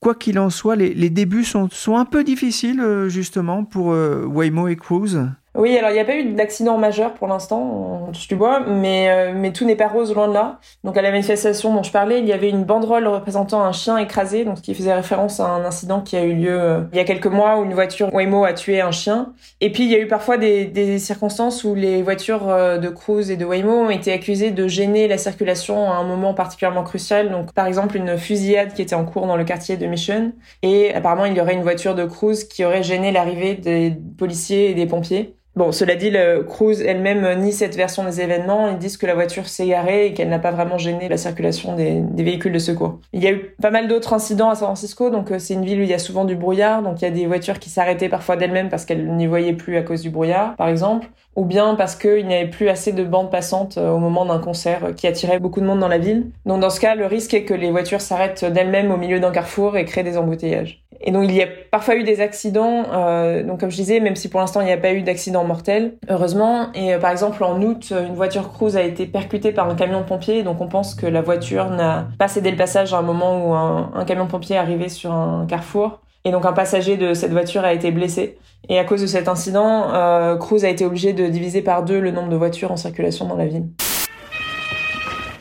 Quoi 0.00 0.14
qu'il 0.14 0.38
en 0.38 0.50
soit, 0.50 0.76
les, 0.76 0.94
les, 0.94 1.10
débuts 1.10 1.44
sont, 1.44 1.68
sont 1.70 1.96
un 1.96 2.04
peu 2.04 2.24
difficiles, 2.24 2.80
euh, 2.80 3.08
justement, 3.08 3.64
pour 3.64 3.92
euh, 3.92 4.24
Waymo 4.24 4.68
et 4.68 4.76
Cruise. 4.76 5.26
Oui, 5.56 5.76
alors 5.78 5.90
il 5.90 5.94
n'y 5.94 6.00
a 6.00 6.04
pas 6.04 6.16
eu 6.16 6.34
d'accident 6.34 6.76
majeur 6.76 7.14
pour 7.14 7.28
l'instant, 7.28 8.10
tu 8.12 8.34
vois, 8.34 8.60
mais, 8.60 9.08
euh, 9.08 9.32
mais 9.34 9.52
tout 9.52 9.64
n'est 9.64 9.76
pas 9.76 9.88
rose 9.88 10.14
loin 10.14 10.28
de 10.28 10.34
là. 10.34 10.60
Donc 10.84 10.98
à 10.98 11.02
la 11.02 11.10
manifestation 11.10 11.72
dont 11.72 11.82
je 11.82 11.90
parlais, 11.90 12.18
il 12.20 12.26
y 12.26 12.32
avait 12.34 12.50
une 12.50 12.64
banderole 12.64 13.06
représentant 13.08 13.62
un 13.62 13.72
chien 13.72 13.96
écrasé, 13.96 14.44
donc 14.44 14.58
ce 14.58 14.62
qui 14.62 14.74
faisait 14.74 14.92
référence 14.92 15.40
à 15.40 15.48
un 15.48 15.64
incident 15.64 16.02
qui 16.02 16.16
a 16.16 16.24
eu 16.24 16.34
lieu 16.34 16.60
euh, 16.60 16.80
il 16.92 16.98
y 16.98 17.00
a 17.00 17.04
quelques 17.04 17.26
mois 17.26 17.58
où 17.58 17.64
une 17.64 17.72
voiture 17.72 18.12
Waymo 18.12 18.44
a 18.44 18.52
tué 18.52 18.82
un 18.82 18.90
chien. 18.90 19.32
Et 19.62 19.72
puis 19.72 19.84
il 19.84 19.90
y 19.90 19.94
a 19.94 19.98
eu 19.98 20.08
parfois 20.08 20.36
des, 20.36 20.66
des 20.66 20.98
circonstances 20.98 21.64
où 21.64 21.74
les 21.74 22.02
voitures 22.02 22.50
euh, 22.50 22.76
de 22.76 22.90
Cruise 22.90 23.30
et 23.30 23.38
de 23.38 23.46
Waymo 23.46 23.72
ont 23.72 23.90
été 23.90 24.12
accusées 24.12 24.50
de 24.50 24.68
gêner 24.68 25.08
la 25.08 25.16
circulation 25.16 25.90
à 25.90 25.94
un 25.94 26.04
moment 26.04 26.34
particulièrement 26.34 26.84
crucial. 26.84 27.30
Donc 27.30 27.54
par 27.54 27.66
exemple 27.66 27.96
une 27.96 28.18
fusillade 28.18 28.74
qui 28.74 28.82
était 28.82 28.94
en 28.94 29.06
cours 29.06 29.26
dans 29.26 29.36
le 29.36 29.44
quartier 29.44 29.78
de 29.78 29.86
Mission. 29.86 30.32
Et 30.62 30.94
apparemment 30.94 31.24
il 31.24 31.34
y 31.34 31.40
aurait 31.40 31.54
une 31.54 31.62
voiture 31.62 31.94
de 31.94 32.04
Cruise 32.04 32.44
qui 32.44 32.62
aurait 32.62 32.82
gêné 32.82 33.10
l'arrivée 33.10 33.54
des 33.54 33.96
policiers 34.18 34.70
et 34.70 34.74
des 34.74 34.86
pompiers. 34.86 35.32
Bon, 35.56 35.72
cela 35.72 35.94
dit, 35.94 36.10
le 36.10 36.42
Cruise 36.42 36.82
elle-même 36.82 37.40
nie 37.40 37.50
cette 37.50 37.76
version 37.76 38.04
des 38.04 38.20
événements. 38.20 38.68
Ils 38.68 38.76
disent 38.76 38.98
que 38.98 39.06
la 39.06 39.14
voiture 39.14 39.48
s'est 39.48 39.66
garée 39.66 40.04
et 40.04 40.12
qu'elle 40.12 40.28
n'a 40.28 40.38
pas 40.38 40.50
vraiment 40.50 40.76
gêné 40.76 41.08
la 41.08 41.16
circulation 41.16 41.74
des, 41.74 42.00
des, 42.00 42.22
véhicules 42.22 42.52
de 42.52 42.58
secours. 42.58 43.00
Il 43.14 43.24
y 43.24 43.26
a 43.26 43.32
eu 43.32 43.54
pas 43.62 43.70
mal 43.70 43.88
d'autres 43.88 44.12
incidents 44.12 44.50
à 44.50 44.54
San 44.54 44.66
Francisco, 44.66 45.08
donc 45.08 45.32
euh, 45.32 45.38
c'est 45.38 45.54
une 45.54 45.64
ville 45.64 45.80
où 45.80 45.82
il 45.82 45.88
y 45.88 45.94
a 45.94 45.98
souvent 45.98 46.26
du 46.26 46.36
brouillard, 46.36 46.82
donc 46.82 47.00
il 47.00 47.04
y 47.04 47.08
a 47.08 47.10
des 47.10 47.24
voitures 47.24 47.58
qui 47.58 47.70
s'arrêtaient 47.70 48.10
parfois 48.10 48.36
d'elles-mêmes 48.36 48.68
parce 48.68 48.84
qu'elles 48.84 49.16
n'y 49.16 49.26
voyaient 49.26 49.54
plus 49.54 49.78
à 49.78 49.82
cause 49.82 50.02
du 50.02 50.10
brouillard, 50.10 50.56
par 50.56 50.68
exemple, 50.68 51.08
ou 51.36 51.46
bien 51.46 51.74
parce 51.74 51.96
qu'il 51.96 52.26
n'y 52.26 52.34
avait 52.34 52.50
plus 52.50 52.68
assez 52.68 52.92
de 52.92 53.02
bandes 53.02 53.30
passantes 53.30 53.78
euh, 53.78 53.92
au 53.92 53.98
moment 53.98 54.26
d'un 54.26 54.40
concert 54.40 54.94
qui 54.94 55.06
attirait 55.06 55.38
beaucoup 55.38 55.62
de 55.62 55.66
monde 55.66 55.80
dans 55.80 55.88
la 55.88 55.96
ville. 55.98 56.26
Donc 56.44 56.60
dans 56.60 56.70
ce 56.70 56.80
cas, 56.80 56.94
le 56.94 57.06
risque 57.06 57.32
est 57.32 57.44
que 57.44 57.54
les 57.54 57.70
voitures 57.70 58.02
s'arrêtent 58.02 58.44
d'elles-mêmes 58.44 58.90
au 58.90 58.98
milieu 58.98 59.20
d'un 59.20 59.32
carrefour 59.32 59.78
et 59.78 59.86
créent 59.86 60.04
des 60.04 60.18
embouteillages. 60.18 60.85
Et 61.00 61.10
donc 61.10 61.24
il 61.24 61.34
y 61.34 61.42
a 61.42 61.46
parfois 61.70 61.96
eu 61.96 62.04
des 62.04 62.20
accidents, 62.20 62.84
euh, 62.92 63.42
donc 63.42 63.60
comme 63.60 63.70
je 63.70 63.76
disais, 63.76 64.00
même 64.00 64.16
si 64.16 64.28
pour 64.28 64.40
l'instant 64.40 64.60
il 64.60 64.66
n'y 64.66 64.72
a 64.72 64.78
pas 64.78 64.92
eu 64.92 65.02
d'accident 65.02 65.44
mortel, 65.44 65.96
heureusement. 66.08 66.72
Et 66.74 66.94
euh, 66.94 66.98
par 66.98 67.10
exemple 67.10 67.42
en 67.44 67.60
août, 67.62 67.92
une 67.92 68.14
voiture 68.14 68.52
cruise 68.52 68.76
a 68.76 68.82
été 68.82 69.06
percutée 69.06 69.52
par 69.52 69.68
un 69.68 69.74
camion 69.74 70.00
de 70.00 70.06
pompiers, 70.06 70.42
donc 70.42 70.60
on 70.60 70.68
pense 70.68 70.94
que 70.94 71.06
la 71.06 71.22
voiture 71.22 71.70
n'a 71.70 72.08
pas 72.18 72.28
cédé 72.28 72.50
le 72.50 72.56
passage 72.56 72.94
à 72.94 72.98
un 72.98 73.02
moment 73.02 73.46
où 73.46 73.54
un, 73.54 74.04
camion 74.04 74.24
de 74.24 74.30
pompiers 74.30 74.56
est 74.56 74.58
arrivé 74.58 74.88
sur 74.88 75.12
un 75.12 75.46
carrefour. 75.46 76.00
Et 76.24 76.32
donc 76.32 76.44
un 76.44 76.52
passager 76.52 76.96
de 76.96 77.14
cette 77.14 77.30
voiture 77.30 77.64
a 77.64 77.72
été 77.72 77.92
blessé. 77.92 78.36
Et 78.68 78.80
à 78.80 78.84
cause 78.84 79.00
de 79.00 79.06
cet 79.06 79.28
incident, 79.28 79.94
euh, 79.94 80.36
Cruise 80.36 80.64
a 80.64 80.68
été 80.68 80.84
obligé 80.84 81.12
de 81.12 81.28
diviser 81.28 81.62
par 81.62 81.84
deux 81.84 82.00
le 82.00 82.10
nombre 82.10 82.30
de 82.30 82.36
voitures 82.36 82.72
en 82.72 82.76
circulation 82.76 83.26
dans 83.26 83.36
la 83.36 83.46
ville. 83.46 83.66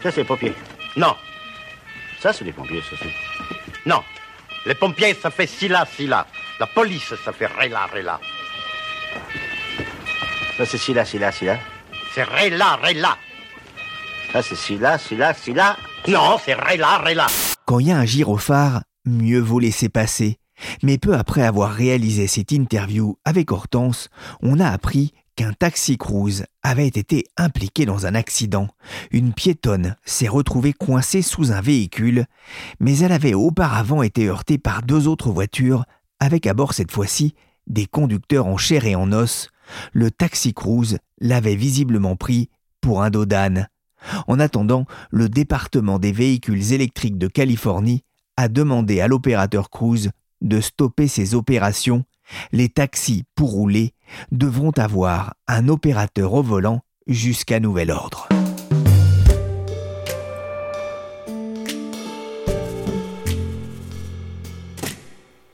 Ça 0.03 0.11
c'est 0.11 0.17
les 0.17 0.23
pompiers. 0.25 0.53
Non. 0.95 1.15
Ça 2.19 2.33
c'est 2.33 2.45
les 2.45 2.51
pompiers, 2.51 2.81
ça 2.81 2.95
c'est. 3.01 3.89
Non. 3.89 4.01
Les 4.65 4.73
pompiers, 4.73 5.13
ça 5.13 5.29
fait 5.29 5.45
ci 5.47 5.67
là, 5.67 5.85
ci 5.85 6.07
là. 6.07 6.25
La 6.59 6.65
police, 6.65 7.13
ça 7.23 7.31
fait 7.31 7.45
ré 7.45 7.69
là, 7.69 7.85
ré 7.85 8.01
là. 8.01 8.19
Ça 10.57 10.65
c'est 10.65 10.77
ci 10.77 10.93
là, 10.93 11.05
ci 11.05 11.19
là, 11.19 11.31
ci 11.31 11.45
là. 11.45 11.59
C'est 12.13 12.23
ré 12.23 12.49
là, 12.49 12.79
ré 12.81 12.95
là. 12.95 13.15
Ça 14.33 14.41
c'est 14.41 14.55
ci 14.55 14.77
là, 14.77 14.97
ci 14.97 15.15
là, 15.15 15.33
ci 15.33 15.53
là. 15.53 15.77
Non, 16.07 16.37
c'est 16.43 16.55
ré 16.55 16.77
là, 16.77 16.97
ré 16.97 17.13
là. 17.13 17.27
Quand 17.65 17.79
il 17.79 17.87
y 17.87 17.91
a 17.91 17.97
un 17.97 18.05
gyrophare, 18.05 18.81
mieux 19.05 19.39
vaut 19.39 19.59
laisser 19.59 19.89
passer. 19.89 20.37
Mais 20.81 20.97
peu 20.97 21.13
après 21.13 21.43
avoir 21.43 21.71
réalisé 21.71 22.27
cette 22.27 22.51
interview 22.51 23.17
avec 23.23 23.51
Hortense, 23.51 24.09
on 24.41 24.59
a 24.59 24.67
appris 24.67 25.13
qu'un 25.35 25.53
taxi 25.53 25.97
cruise 25.97 26.45
avait 26.63 26.87
été 26.87 27.25
impliqué 27.37 27.85
dans 27.85 28.05
un 28.05 28.15
accident. 28.15 28.67
Une 29.11 29.33
piétonne 29.33 29.95
s'est 30.05 30.27
retrouvée 30.27 30.73
coincée 30.73 31.21
sous 31.21 31.51
un 31.51 31.61
véhicule, 31.61 32.25
mais 32.79 32.97
elle 32.99 33.11
avait 33.11 33.33
auparavant 33.33 34.01
été 34.01 34.27
heurtée 34.27 34.57
par 34.57 34.81
deux 34.81 35.07
autres 35.07 35.31
voitures, 35.31 35.85
avec 36.19 36.47
à 36.47 36.53
bord 36.53 36.73
cette 36.73 36.91
fois-ci 36.91 37.33
des 37.67 37.85
conducteurs 37.85 38.47
en 38.47 38.57
chair 38.57 38.85
et 38.85 38.95
en 38.95 39.11
os. 39.11 39.49
Le 39.93 40.11
taxi 40.11 40.53
cruise 40.53 40.99
l'avait 41.19 41.55
visiblement 41.55 42.15
pris 42.15 42.49
pour 42.81 43.01
un 43.01 43.09
dos 43.09 43.25
d'âne. 43.25 43.67
En 44.27 44.39
attendant, 44.39 44.85
le 45.09 45.29
département 45.29 45.99
des 45.99 46.11
véhicules 46.11 46.73
électriques 46.73 47.17
de 47.17 47.27
Californie 47.27 48.03
a 48.37 48.47
demandé 48.47 49.01
à 49.01 49.07
l'opérateur 49.07 49.69
Cruise 49.69 50.11
de 50.41 50.61
stopper 50.61 51.07
ses 51.07 51.33
opérations. 51.33 52.03
Les 52.51 52.69
taxis 52.69 53.23
pour 53.35 53.51
rouler 53.51 53.93
devront 54.31 54.71
avoir 54.71 55.35
un 55.47 55.67
opérateur 55.67 56.33
au 56.33 56.43
volant 56.43 56.81
jusqu'à 57.07 57.59
nouvel 57.59 57.91
ordre. 57.91 58.27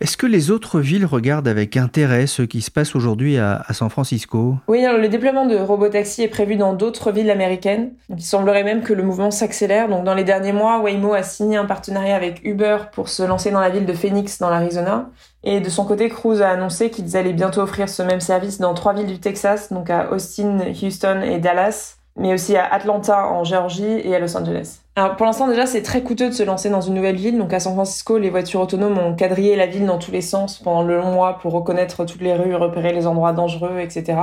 Est-ce 0.02 0.18
que 0.18 0.26
les 0.26 0.50
autres 0.50 0.80
villes 0.80 1.06
regardent 1.06 1.48
avec 1.48 1.78
intérêt 1.78 2.26
ce 2.26 2.42
qui 2.42 2.62
se 2.62 2.72
passe 2.72 2.96
aujourd'hui 2.96 3.38
à, 3.38 3.64
San 3.70 3.88
Francisco? 3.88 4.56
Oui, 4.68 4.84
le 4.84 5.08
déploiement 5.08 5.46
de 5.46 5.56
robotaxi 5.56 6.24
est 6.24 6.28
prévu 6.28 6.56
dans 6.56 6.74
d'autres 6.74 7.12
villes 7.12 7.30
américaines. 7.30 7.92
il 8.10 8.20
semblerait 8.20 8.64
même 8.64 8.82
que 8.82 8.94
le 8.94 9.04
mouvement 9.04 9.30
s'accélère. 9.30 9.90
Donc, 9.90 10.04
dans 10.04 10.16
les 10.16 10.24
derniers 10.24 10.54
mois, 10.54 10.80
Waymo 10.80 11.14
a 11.14 11.22
signé 11.22 11.58
un 11.58 11.66
partenariat 11.66 12.16
avec 12.16 12.44
Uber 12.44 12.78
pour 12.94 13.10
se 13.10 13.22
lancer 13.22 13.52
dans 13.52 13.60
la 13.60 13.70
ville 13.70 13.86
de 13.86 13.94
Phoenix, 13.94 14.40
dans 14.40 14.50
l'Arizona. 14.50 15.08
Et 15.44 15.60
de 15.60 15.70
son 15.70 15.86
côté, 15.86 16.10
Cruise 16.10 16.42
a 16.42 16.50
annoncé 16.50 16.90
qu'ils 16.90 17.16
allaient 17.16 17.32
bientôt 17.32 17.62
offrir 17.62 17.88
ce 17.88 18.02
même 18.02 18.22
service 18.22 18.58
dans 18.58 18.74
trois 18.74 18.94
villes 18.94 19.06
du 19.06 19.20
Texas, 19.20 19.72
donc 19.72 19.92
à 19.92 20.12
Austin, 20.12 20.58
Houston 20.82 21.22
et 21.22 21.38
Dallas, 21.38 21.98
mais 22.18 22.34
aussi 22.34 22.58
à 22.58 22.66
Atlanta 22.66 23.28
en 23.28 23.44
Géorgie 23.44 24.02
et 24.04 24.16
à 24.16 24.20
Los 24.20 24.36
Angeles. 24.36 24.80
Alors 24.98 25.16
pour 25.16 25.26
l'instant 25.26 25.48
déjà 25.48 25.66
c'est 25.66 25.84
très 25.84 26.02
coûteux 26.02 26.28
de 26.28 26.34
se 26.34 26.44
lancer 26.44 26.70
dans 26.70 26.82
une 26.82 26.96
nouvelle 26.96 27.16
ville. 27.16 27.38
Donc 27.38 27.54
à 27.54 27.62
San 27.62 27.74
Francisco 27.74 28.18
les 28.18 28.30
voitures 28.30 28.60
autonomes 28.60 28.98
ont 28.98 29.16
quadrillé 29.16 29.56
la 29.56 29.66
ville 29.66 29.86
dans 29.86 29.98
tous 29.98 30.12
les 30.12 30.20
sens 30.20 30.60
pendant 30.60 30.84
le 30.84 30.98
long 30.98 31.14
mois 31.14 31.40
pour 31.40 31.54
reconnaître 31.54 32.04
toutes 32.04 32.20
les 32.20 32.34
rues, 32.34 32.56
repérer 32.56 32.92
les 32.92 33.08
endroits 33.08 33.32
dangereux, 33.32 33.80
etc. 33.80 34.18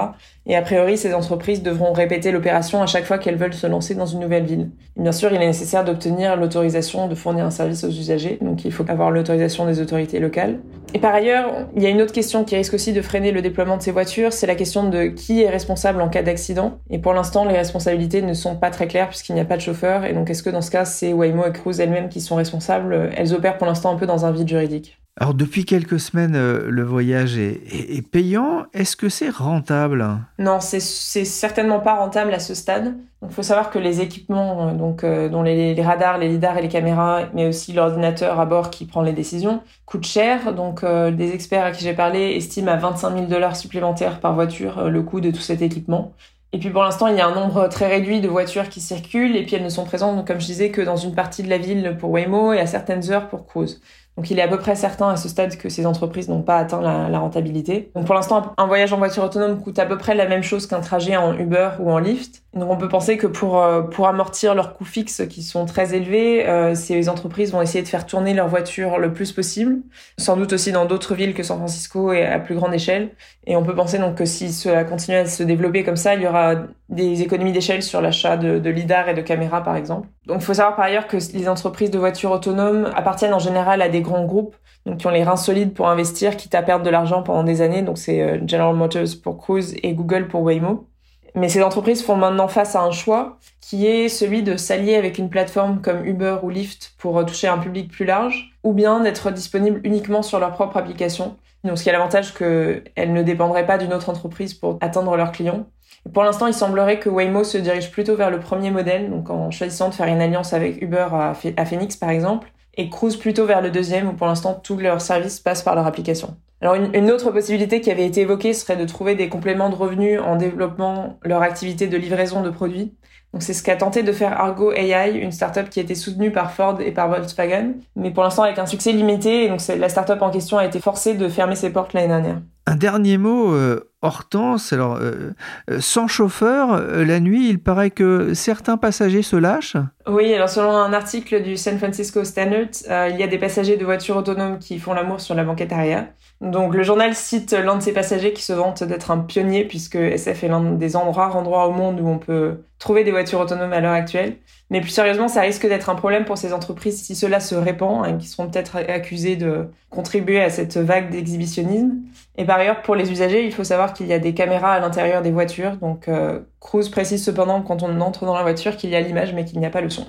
Et 0.44 0.56
a 0.56 0.60
priori 0.60 0.98
ces 0.98 1.14
entreprises 1.14 1.62
devront 1.62 1.94
répéter 1.94 2.32
l'opération 2.32 2.82
à 2.82 2.86
chaque 2.86 3.06
fois 3.06 3.16
qu'elles 3.16 3.36
veulent 3.36 3.54
se 3.54 3.66
lancer 3.66 3.94
dans 3.94 4.04
une 4.04 4.20
nouvelle 4.20 4.44
ville. 4.44 4.68
bien 4.96 5.12
sûr 5.12 5.32
il 5.32 5.40
est 5.40 5.46
nécessaire 5.46 5.86
d'obtenir 5.86 6.36
l'autorisation 6.36 7.08
de 7.08 7.14
fournir 7.14 7.46
un 7.46 7.50
service 7.50 7.82
aux 7.84 7.90
usagers. 7.90 8.38
Donc 8.42 8.66
il 8.66 8.72
faut 8.72 8.84
avoir 8.90 9.10
l'autorisation 9.10 9.64
des 9.64 9.80
autorités 9.80 10.20
locales. 10.20 10.58
Et 10.92 10.98
par 10.98 11.14
ailleurs 11.14 11.66
il 11.76 11.82
y 11.82 11.86
a 11.86 11.88
une 11.88 12.02
autre 12.02 12.12
question 12.12 12.44
qui 12.44 12.56
risque 12.56 12.74
aussi 12.74 12.92
de 12.92 13.00
freiner 13.00 13.32
le 13.32 13.40
déploiement 13.40 13.78
de 13.78 13.82
ces 13.82 13.92
voitures, 13.92 14.34
c'est 14.34 14.46
la 14.46 14.54
question 14.54 14.90
de 14.90 15.06
qui 15.06 15.40
est 15.42 15.48
responsable 15.48 16.02
en 16.02 16.10
cas 16.10 16.22
d'accident. 16.22 16.78
Et 16.90 16.98
pour 16.98 17.14
l'instant 17.14 17.46
les 17.46 17.56
responsabilités 17.56 18.20
ne 18.20 18.34
sont 18.34 18.54
pas 18.54 18.68
très 18.68 18.86
claires 18.86 19.08
puisqu'il 19.08 19.34
n'y 19.34 19.40
a 19.40 19.46
pas 19.46 19.56
de 19.56 19.62
chauffeur. 19.62 20.04
Et 20.04 20.12
donc 20.12 20.28
est-ce 20.28 20.42
que 20.42 20.50
dans 20.50 20.57
ce 20.62 20.70
cas, 20.70 20.84
c'est 20.84 21.12
Waymo 21.12 21.46
et 21.46 21.52
Cruise 21.52 21.80
elles-mêmes 21.80 22.08
qui 22.08 22.20
sont 22.20 22.36
responsables. 22.36 23.10
Elles 23.16 23.34
opèrent 23.34 23.58
pour 23.58 23.66
l'instant 23.66 23.92
un 23.92 23.96
peu 23.96 24.06
dans 24.06 24.26
un 24.26 24.32
vide 24.32 24.48
juridique. 24.48 24.98
Alors 25.20 25.34
depuis 25.34 25.64
quelques 25.64 25.98
semaines, 25.98 26.36
euh, 26.36 26.68
le 26.68 26.84
voyage 26.84 27.36
est, 27.38 28.08
payant. 28.08 28.66
Est-ce 28.72 28.96
que 28.96 29.08
c'est 29.08 29.30
rentable? 29.30 30.06
Non, 30.38 30.60
c'est 30.60 30.78
certainement 30.80 31.80
pas 31.80 31.96
rentable 31.96 32.32
à 32.32 32.38
ce 32.38 32.54
stade. 32.54 32.94
Il 33.22 33.30
faut 33.30 33.42
savoir 33.42 33.70
que 33.70 33.80
les 33.80 34.00
équipements, 34.00 34.68
euh, 34.68 34.74
donc, 34.74 35.02
euh, 35.02 35.28
dont 35.28 35.42
les, 35.42 35.74
radars, 35.82 36.18
les 36.18 36.28
lidars 36.28 36.56
et 36.58 36.62
les 36.62 36.68
caméras, 36.68 37.24
mais 37.34 37.48
aussi 37.48 37.72
l'ordinateur 37.72 38.38
à 38.38 38.46
bord 38.46 38.70
qui 38.70 38.86
prend 38.86 39.02
les 39.02 39.12
décisions, 39.12 39.60
coûtent 39.86 40.06
cher. 40.06 40.54
Donc 40.54 40.84
des 40.84 41.32
experts 41.32 41.64
à 41.64 41.72
qui 41.72 41.82
j'ai 41.82 41.94
parlé 41.94 42.36
estiment 42.36 42.70
à 42.70 42.76
25 42.76 43.14
000 43.14 43.26
dollars 43.26 43.56
supplémentaires 43.56 44.20
par 44.20 44.34
voiture 44.34 44.88
le 44.88 45.02
coût 45.02 45.20
de 45.20 45.32
tout 45.32 45.40
cet 45.40 45.62
équipement. 45.62 46.12
Et 46.52 46.58
puis 46.58 46.70
pour 46.70 46.82
l'instant, 46.82 47.08
il 47.08 47.16
y 47.16 47.20
a 47.20 47.26
un 47.26 47.34
nombre 47.34 47.68
très 47.68 47.88
réduit 47.88 48.20
de 48.20 48.28
voitures 48.28 48.68
qui 48.70 48.80
circulent 48.80 49.36
et 49.36 49.44
puis 49.44 49.56
elles 49.56 49.64
ne 49.64 49.68
sont 49.68 49.84
présentes, 49.84 50.26
comme 50.26 50.40
je 50.40 50.46
disais, 50.46 50.70
que 50.70 50.80
dans 50.80 50.96
une 50.96 51.14
partie 51.14 51.42
de 51.42 51.48
la 51.50 51.58
ville 51.58 51.96
pour 51.98 52.10
Waymo 52.10 52.52
et 52.54 52.60
à 52.60 52.66
certaines 52.66 53.10
heures 53.10 53.28
pour 53.28 53.46
Cruise. 53.46 53.82
Donc 54.18 54.32
il 54.32 54.38
est 54.40 54.42
à 54.42 54.48
peu 54.48 54.58
près 54.58 54.74
certain 54.74 55.10
à 55.10 55.16
ce 55.16 55.28
stade 55.28 55.56
que 55.58 55.68
ces 55.68 55.86
entreprises 55.86 56.28
n'ont 56.28 56.42
pas 56.42 56.58
atteint 56.58 56.80
la, 56.80 57.18
rentabilité. 57.20 57.92
Donc 57.94 58.04
pour 58.04 58.16
l'instant, 58.16 58.52
un 58.56 58.66
voyage 58.66 58.92
en 58.92 58.96
voiture 58.96 59.22
autonome 59.22 59.60
coûte 59.60 59.78
à 59.78 59.86
peu 59.86 59.96
près 59.96 60.16
la 60.16 60.26
même 60.26 60.42
chose 60.42 60.66
qu'un 60.66 60.80
trajet 60.80 61.16
en 61.16 61.38
Uber 61.38 61.70
ou 61.78 61.92
en 61.92 62.00
Lyft. 62.00 62.42
Donc 62.52 62.68
on 62.68 62.76
peut 62.76 62.88
penser 62.88 63.16
que 63.16 63.28
pour, 63.28 63.62
euh, 63.62 63.82
pour 63.82 64.08
amortir 64.08 64.56
leurs 64.56 64.74
coûts 64.74 64.84
fixes 64.84 65.22
qui 65.30 65.44
sont 65.44 65.66
très 65.66 65.94
élevés, 65.94 66.48
euh, 66.48 66.74
ces 66.74 67.08
entreprises 67.08 67.52
vont 67.52 67.62
essayer 67.62 67.84
de 67.84 67.88
faire 67.88 68.06
tourner 68.06 68.34
leur 68.34 68.48
voiture 68.48 68.98
le 68.98 69.12
plus 69.12 69.30
possible, 69.30 69.82
sans 70.18 70.36
doute 70.36 70.52
aussi 70.52 70.72
dans 70.72 70.84
d'autres 70.84 71.14
villes 71.14 71.32
que 71.32 71.44
San 71.44 71.58
Francisco 71.58 72.12
et 72.12 72.26
à 72.26 72.40
plus 72.40 72.56
grande 72.56 72.74
échelle. 72.74 73.10
Et 73.46 73.54
on 73.54 73.62
peut 73.62 73.76
penser 73.76 73.98
donc 73.98 74.16
que 74.16 74.24
si 74.24 74.52
cela 74.52 74.82
continue 74.82 75.18
à 75.18 75.26
se 75.26 75.44
développer 75.44 75.84
comme 75.84 75.94
ça, 75.94 76.16
il 76.16 76.22
y 76.22 76.26
aura 76.26 76.56
des 76.88 77.22
économies 77.22 77.52
d'échelle 77.52 77.82
sur 77.82 78.00
l'achat 78.00 78.36
de, 78.36 78.58
de 78.58 78.70
lidar 78.70 79.08
et 79.08 79.14
de 79.14 79.20
caméras 79.20 79.62
par 79.62 79.76
exemple. 79.76 80.08
Donc 80.26 80.38
il 80.40 80.44
faut 80.44 80.54
savoir 80.54 80.76
par 80.76 80.86
ailleurs 80.86 81.06
que 81.06 81.18
les 81.34 81.48
entreprises 81.48 81.90
de 81.90 81.98
voitures 81.98 82.30
autonomes 82.30 82.90
appartiennent 82.94 83.34
en 83.34 83.38
général 83.38 83.82
à 83.82 83.88
des 83.88 84.00
grands 84.00 84.24
groupes 84.24 84.56
donc 84.86 84.98
qui 84.98 85.06
ont 85.06 85.10
les 85.10 85.22
reins 85.22 85.36
solides 85.36 85.74
pour 85.74 85.88
investir, 85.88 86.36
quitte 86.36 86.54
à 86.54 86.62
perdre 86.62 86.84
de 86.84 86.90
l'argent 86.90 87.22
pendant 87.22 87.44
des 87.44 87.60
années. 87.60 87.82
Donc 87.82 87.98
c'est 87.98 88.22
euh, 88.22 88.38
General 88.46 88.74
Motors 88.74 89.20
pour 89.22 89.38
Cruise 89.38 89.76
et 89.82 89.92
Google 89.92 90.28
pour 90.28 90.42
Waymo. 90.42 90.88
Mais 91.34 91.48
ces 91.48 91.62
entreprises 91.62 92.02
font 92.02 92.16
maintenant 92.16 92.48
face 92.48 92.74
à 92.74 92.80
un 92.80 92.90
choix 92.90 93.38
qui 93.60 93.86
est 93.86 94.08
celui 94.08 94.42
de 94.42 94.56
s'allier 94.56 94.96
avec 94.96 95.18
une 95.18 95.28
plateforme 95.28 95.80
comme 95.82 96.04
Uber 96.04 96.38
ou 96.42 96.48
Lyft 96.48 96.94
pour 96.98 97.24
toucher 97.26 97.48
un 97.48 97.58
public 97.58 97.90
plus 97.90 98.06
large, 98.06 98.50
ou 98.64 98.72
bien 98.72 99.00
d'être 99.00 99.30
disponibles 99.30 99.80
uniquement 99.84 100.22
sur 100.22 100.40
leur 100.40 100.52
propre 100.52 100.78
application. 100.78 101.36
Donc, 101.64 101.76
ce 101.76 101.82
qui 101.82 101.90
a 101.90 101.92
l'avantage 101.92 102.32
qu'elles 102.34 103.12
ne 103.12 103.22
dépendraient 103.22 103.66
pas 103.66 103.78
d'une 103.78 103.92
autre 103.92 104.08
entreprise 104.08 104.54
pour 104.54 104.78
atteindre 104.80 105.16
leurs 105.16 105.32
clients. 105.32 105.66
Pour 106.12 106.22
l'instant, 106.22 106.46
il 106.46 106.54
semblerait 106.54 106.98
que 106.98 107.08
Waymo 107.08 107.44
se 107.44 107.58
dirige 107.58 107.90
plutôt 107.90 108.16
vers 108.16 108.30
le 108.30 108.40
premier 108.40 108.70
modèle, 108.70 109.10
donc 109.10 109.30
en 109.30 109.50
choisissant 109.50 109.88
de 109.88 109.94
faire 109.94 110.06
une 110.06 110.20
alliance 110.20 110.52
avec 110.52 110.80
Uber 110.82 111.08
à 111.12 111.64
Phoenix 111.64 111.96
par 111.96 112.10
exemple, 112.10 112.52
et 112.78 112.88
Cruise 112.88 113.16
plutôt 113.16 113.44
vers 113.44 113.60
le 113.60 113.70
deuxième 113.70 114.08
où 114.08 114.12
pour 114.12 114.26
l'instant 114.26 114.54
tous 114.54 114.78
leurs 114.78 115.00
services 115.00 115.40
passent 115.40 115.62
par 115.62 115.74
leur 115.74 115.86
application. 115.86 116.36
Alors 116.60 116.74
une, 116.74 117.10
autre 117.10 117.30
possibilité 117.30 117.80
qui 117.80 117.90
avait 117.90 118.06
été 118.06 118.22
évoquée 118.22 118.52
serait 118.52 118.76
de 118.76 118.84
trouver 118.84 119.14
des 119.14 119.28
compléments 119.28 119.70
de 119.70 119.76
revenus 119.76 120.20
en 120.20 120.34
développant 120.34 121.18
leur 121.22 121.42
activité 121.42 121.86
de 121.86 121.96
livraison 121.96 122.42
de 122.42 122.50
produits. 122.50 122.94
Donc 123.32 123.42
c'est 123.42 123.52
ce 123.52 123.62
qu'a 123.62 123.76
tenté 123.76 124.02
de 124.02 124.10
faire 124.10 124.40
Argo 124.40 124.72
AI, 124.72 125.18
une 125.18 125.30
startup 125.30 125.68
qui 125.68 125.78
a 125.78 125.82
été 125.82 125.94
soutenue 125.94 126.32
par 126.32 126.52
Ford 126.52 126.80
et 126.80 126.90
par 126.90 127.08
Volkswagen, 127.10 127.74
mais 127.94 128.10
pour 128.10 128.24
l'instant 128.24 128.42
avec 128.42 128.58
un 128.58 128.66
succès 128.66 128.90
limité. 128.90 129.44
Et 129.44 129.48
donc 129.48 129.60
la 129.68 129.88
startup 129.88 130.20
en 130.20 130.30
question 130.30 130.58
a 130.58 130.64
été 130.64 130.80
forcée 130.80 131.14
de 131.14 131.28
fermer 131.28 131.54
ses 131.54 131.70
portes 131.70 131.92
l'année 131.92 132.08
dernière. 132.08 132.40
Un 132.66 132.76
dernier 132.76 133.18
mot, 133.18 133.52
euh, 133.52 133.87
Hortense. 134.02 134.72
Alors, 134.72 134.96
euh, 134.96 135.32
euh, 135.70 135.80
sans 135.80 136.06
chauffeur, 136.06 136.80
la 136.80 137.20
nuit, 137.20 137.48
il 137.48 137.58
paraît 137.58 137.90
que 137.90 138.34
certains 138.34 138.76
passagers 138.76 139.22
se 139.22 139.36
lâchent. 139.36 139.76
Oui, 140.08 140.32
alors 140.32 140.48
selon 140.48 140.70
un 140.70 140.94
article 140.94 141.42
du 141.42 141.58
San 141.58 141.76
Francisco 141.76 142.24
Standard, 142.24 142.68
il 143.10 143.16
y 143.18 143.22
a 143.22 143.26
des 143.26 143.36
passagers 143.36 143.76
de 143.76 143.84
voitures 143.84 144.16
autonomes 144.16 144.58
qui 144.58 144.78
font 144.78 144.94
l'amour 144.94 145.20
sur 145.20 145.34
la 145.34 145.44
banquette 145.44 145.70
arrière. 145.70 146.08
Donc 146.40 146.74
le 146.74 146.82
journal 146.82 147.14
cite 147.14 147.52
l'un 147.52 147.76
de 147.76 147.82
ses 147.82 147.92
passagers 147.92 148.32
qui 148.32 148.42
se 148.42 148.54
vante 148.54 148.82
d'être 148.84 149.10
un 149.10 149.18
pionnier 149.18 149.64
puisque 149.64 149.96
SF 149.96 150.44
est 150.44 150.48
l'un 150.48 150.62
des 150.62 150.96
rares 150.96 151.36
endroits 151.36 151.66
au 151.66 151.72
monde 151.72 152.00
où 152.00 152.08
on 152.08 152.18
peut 152.18 152.62
trouver 152.78 153.04
des 153.04 153.10
voitures 153.10 153.40
autonomes 153.40 153.72
à 153.72 153.80
l'heure 153.80 153.92
actuelle. 153.92 154.36
Mais 154.70 154.80
plus 154.80 154.90
sérieusement, 154.90 155.28
ça 155.28 155.40
risque 155.40 155.66
d'être 155.66 155.90
un 155.90 155.94
problème 155.94 156.24
pour 156.24 156.38
ces 156.38 156.52
entreprises 156.52 157.02
si 157.02 157.14
cela 157.14 157.40
se 157.40 157.54
répand 157.54 158.06
et 158.06 158.10
hein, 158.10 158.18
qui 158.18 158.28
seront 158.28 158.48
peut-être 158.48 158.76
accusés 158.76 159.36
de 159.36 159.68
contribuer 159.90 160.40
à 160.40 160.50
cette 160.50 160.76
vague 160.76 161.10
d'exhibitionnisme. 161.10 161.96
Et 162.36 162.44
par 162.44 162.58
ailleurs, 162.58 162.82
pour 162.82 162.94
les 162.94 163.10
usagers, 163.10 163.44
il 163.44 163.52
faut 163.52 163.64
savoir 163.64 163.92
qu'il 163.92 164.06
y 164.06 164.12
a 164.12 164.18
des 164.18 164.34
caméras 164.34 164.72
à 164.72 164.80
l'intérieur 164.80 165.22
des 165.22 165.30
voitures. 165.30 165.76
Donc 165.78 166.06
euh, 166.06 166.40
Cruise 166.60 166.88
précise 166.88 167.24
cependant 167.24 167.62
quand 167.62 167.82
on 167.82 168.00
entre 168.00 168.26
dans 168.26 168.34
la 168.34 168.42
voiture 168.42 168.76
qu'il 168.76 168.90
y 168.90 168.96
a 168.96 169.00
l'image 169.00 169.32
mais 169.32 169.44
qu'il 169.44 169.58
n'y 169.60 169.66
a 169.66 169.70
pas 169.70 169.80
le 169.80 169.90
son. 169.90 170.06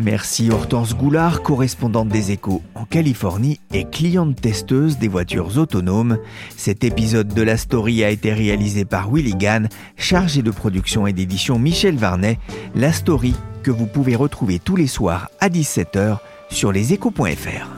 Merci 0.00 0.48
Hortense 0.52 0.94
Goulard, 0.94 1.42
correspondante 1.42 2.08
des 2.08 2.30
échos 2.30 2.62
en 2.76 2.84
Californie 2.84 3.58
et 3.74 3.84
cliente 3.84 4.40
testeuse 4.40 4.96
des 4.96 5.08
voitures 5.08 5.58
autonomes. 5.58 6.18
Cet 6.56 6.84
épisode 6.84 7.34
de 7.34 7.42
la 7.42 7.56
story 7.56 8.04
a 8.04 8.10
été 8.10 8.32
réalisé 8.32 8.84
par 8.84 9.10
Willy 9.10 9.34
Gann, 9.34 9.68
chargé 9.96 10.42
de 10.42 10.52
production 10.52 11.08
et 11.08 11.12
d'édition 11.12 11.58
Michel 11.58 11.96
Varnet. 11.96 12.38
La 12.76 12.92
story 12.92 13.34
que 13.64 13.72
vous 13.72 13.86
pouvez 13.86 14.14
retrouver 14.14 14.60
tous 14.60 14.76
les 14.76 14.86
soirs 14.86 15.30
à 15.40 15.48
17h 15.48 16.18
sur 16.48 16.70
leséchos.fr. 16.70 17.77